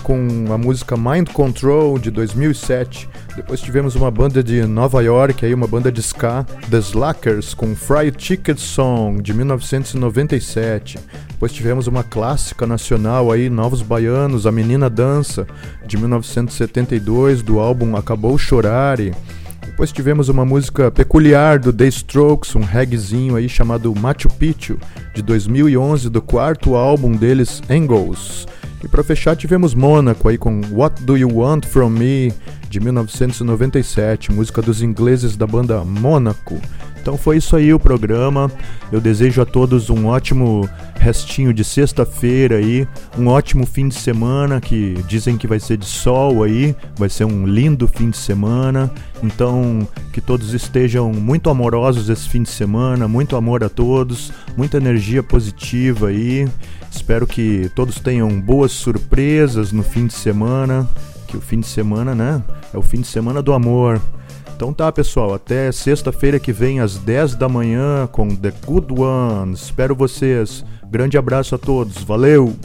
com 0.04 0.54
a 0.54 0.58
música 0.58 0.98
Mind 0.98 1.30
Control 1.30 1.98
de 1.98 2.12
2007. 2.12 3.10
Depois 3.36 3.62
tivemos 3.62 3.96
uma 3.96 4.12
banda 4.12 4.44
de 4.44 4.66
Nova 4.66 5.02
York, 5.02 5.46
aí 5.46 5.54
uma 5.54 5.66
banda 5.66 5.92
de 5.92 6.02
ska, 6.02 6.46
The 6.70 6.78
Slackers, 6.78 7.54
com 7.54 7.74
Fried 7.74 8.22
Chicken 8.22 8.58
Song 8.58 9.22
de 9.22 9.34
1997. 9.34 11.00
Depois 11.30 11.54
tivemos 11.54 11.88
uma 11.88 12.04
clássica 12.04 12.68
nacional 12.68 13.32
aí, 13.32 13.50
Novos 13.50 13.82
Baianos, 13.82 14.46
A 14.46 14.52
Menina 14.52 14.90
Dança, 14.90 15.48
de 15.88 15.98
1972, 15.98 17.42
do 17.42 17.60
álbum 17.60 17.96
Acabou 17.96 18.38
Chorare. 18.38 19.14
Depois 19.66 19.92
tivemos 19.92 20.28
uma 20.30 20.46
música 20.46 20.92
peculiar 20.92 21.58
do 21.58 21.72
The 21.72 21.88
Strokes, 21.88 22.56
um 22.56 22.62
reggaezinho 22.62 23.36
aí 23.36 23.48
chamado 23.48 23.96
Machu 23.96 24.30
Picchu, 24.30 24.78
de 25.16 25.22
2011, 25.22 26.10
do 26.10 26.22
quarto 26.22 26.76
álbum 26.76 27.14
deles, 27.14 27.62
Angles. 27.70 28.46
E 28.84 28.88
para 28.88 29.04
fechar 29.04 29.36
tivemos 29.36 29.74
Mônaco 29.74 30.28
aí 30.28 30.38
com 30.38 30.60
What 30.72 31.04
Do 31.04 31.18
You 31.18 31.38
Want 31.38 31.66
From 31.66 31.90
Me, 31.90 32.34
de 32.70 32.80
1997, 32.82 34.32
música 34.32 34.62
dos 34.62 34.82
ingleses 34.82 35.38
da 35.38 35.48
banda 35.48 35.84
Mônaco. 35.86 36.60
Então 37.04 37.18
foi 37.18 37.36
isso 37.38 37.56
aí 37.56 37.74
o 37.74 37.80
programa. 37.80 38.50
Eu 38.92 39.02
desejo 39.02 39.42
a 39.42 39.46
todos 39.46 39.90
um 39.90 40.08
ótimo 40.08 40.70
restinho 40.96 41.54
de 41.54 41.62
sexta-feira 41.62 42.56
aí, 42.56 42.88
um 43.18 43.28
ótimo 43.28 43.66
fim 43.66 43.90
de 43.90 43.96
semana 43.96 44.62
que 44.62 44.96
dizem 45.06 45.38
que 45.38 45.46
vai 45.46 45.60
ser 45.60 45.76
de 45.76 45.86
sol 45.86 46.44
aí, 46.44 46.74
vai 46.96 47.10
ser 47.10 47.26
um 47.26 47.46
lindo 47.46 47.90
fim 47.90 48.10
de 48.10 48.16
semana. 48.18 48.90
Então, 49.22 49.86
que 50.14 50.22
todos 50.22 50.54
estejam 50.54 51.12
muito 51.12 51.50
amorosos 51.50 52.10
esse 52.10 52.28
fim 52.28 52.44
de 52.44 52.50
semana, 52.50 53.06
muito 53.06 53.36
amor 53.36 53.66
a 53.66 53.70
todos, 53.70 54.32
muita 54.56 54.78
energia 54.78 55.22
positiva 55.22 56.08
aí. 56.08 56.48
Espero 56.94 57.26
que 57.26 57.70
todos 57.76 58.00
tenham 58.00 58.40
boas 58.40 58.72
surpresas 58.72 59.72
no 59.72 59.84
fim 59.84 60.08
de 60.08 60.14
semana, 60.14 60.88
que 61.28 61.36
o 61.36 61.42
fim 61.42 61.60
de 61.60 61.68
semana, 61.68 62.14
né, 62.14 62.42
é 62.74 62.78
o 62.78 62.82
fim 62.82 63.02
de 63.02 63.08
semana 63.08 63.42
do 63.42 63.52
amor. 63.52 64.00
Então 64.56 64.72
tá, 64.72 64.92
pessoal, 64.92 65.34
até 65.34 65.72
sexta-feira 65.72 66.40
que 66.40 66.54
vem 66.54 66.80
às 66.80 66.98
10 66.98 67.36
da 67.36 67.50
manhã 67.50 68.08
com 68.12 68.34
The 68.36 68.54
Good 68.66 68.94
Ones. 68.94 69.64
Espero 69.64 69.96
vocês. 69.96 70.64
Grande 70.90 71.18
abraço 71.18 71.56
a 71.56 71.58
todos. 71.58 72.04
Valeu. 72.04 72.56